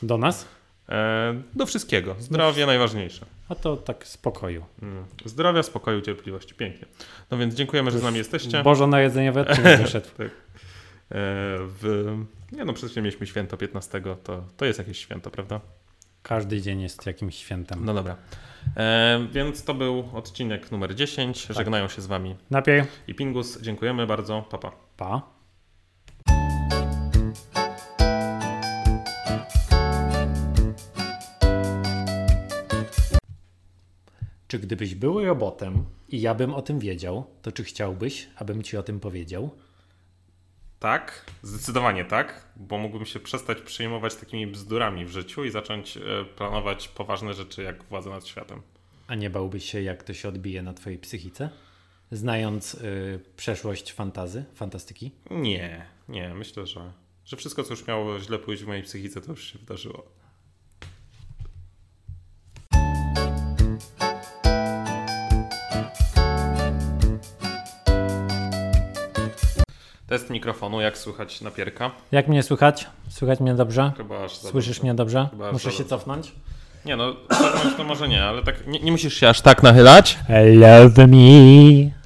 [0.02, 0.46] Do nas?
[0.88, 2.16] E, do wszystkiego.
[2.18, 3.26] Zdrowie najważniejsze.
[3.48, 4.64] A to tak spokoju.
[4.82, 5.04] Mm.
[5.24, 6.54] Zdrowia, spokoju, cierpliwości.
[6.54, 6.86] Pięknie.
[7.30, 8.62] No więc dziękujemy, że z nami jesteście.
[8.62, 10.08] Bożonarodzeniowy odcinek wyszedł.
[10.18, 10.28] E,
[11.10, 12.14] w...
[12.52, 15.60] Nie no, przed chwilą mieliśmy święto 15, to, to jest jakieś święto, prawda?
[16.22, 17.84] Każdy dzień jest jakimś świętem.
[17.84, 18.16] No dobra.
[18.76, 21.46] E, więc to był odcinek numer 10.
[21.46, 21.56] Tak.
[21.56, 23.60] Żegnają się z wami Najpierw i Pingus.
[23.60, 24.42] Dziękujemy bardzo.
[24.50, 24.72] Papa.
[24.96, 25.22] pa.
[34.52, 38.76] Czy gdybyś był robotem i ja bym o tym wiedział, to czy chciałbyś, abym ci
[38.76, 39.50] o tym powiedział?
[40.78, 46.00] Tak, zdecydowanie tak, bo mógłbym się przestać przejmować takimi bzdurami w życiu i zacząć e,
[46.36, 48.62] planować poważne rzeczy jak władza nad światem.
[49.06, 51.50] A nie bałbyś się, jak to się odbije na twojej psychice?
[52.10, 55.12] Znając y, przeszłość fantazy, fantastyki?
[55.30, 56.92] Nie, nie, myślę, że,
[57.24, 60.21] że wszystko, co już miało źle pójść w mojej psychice, to już się wydarzyło.
[70.12, 71.90] Test mikrofonu, jak słychać napierka?
[72.12, 72.86] Jak mnie słychać?
[73.08, 73.92] Słychać mnie dobrze?
[73.96, 74.82] Chyba aż Słyszysz dobrze.
[74.82, 75.28] mnie dobrze?
[75.30, 75.88] Chyba Muszę się dobrze.
[75.88, 76.32] cofnąć.
[76.84, 77.16] Nie no,
[77.54, 80.18] mówiąc, to może nie, ale tak nie, nie musisz się aż tak nachylać.
[80.54, 82.01] Love me.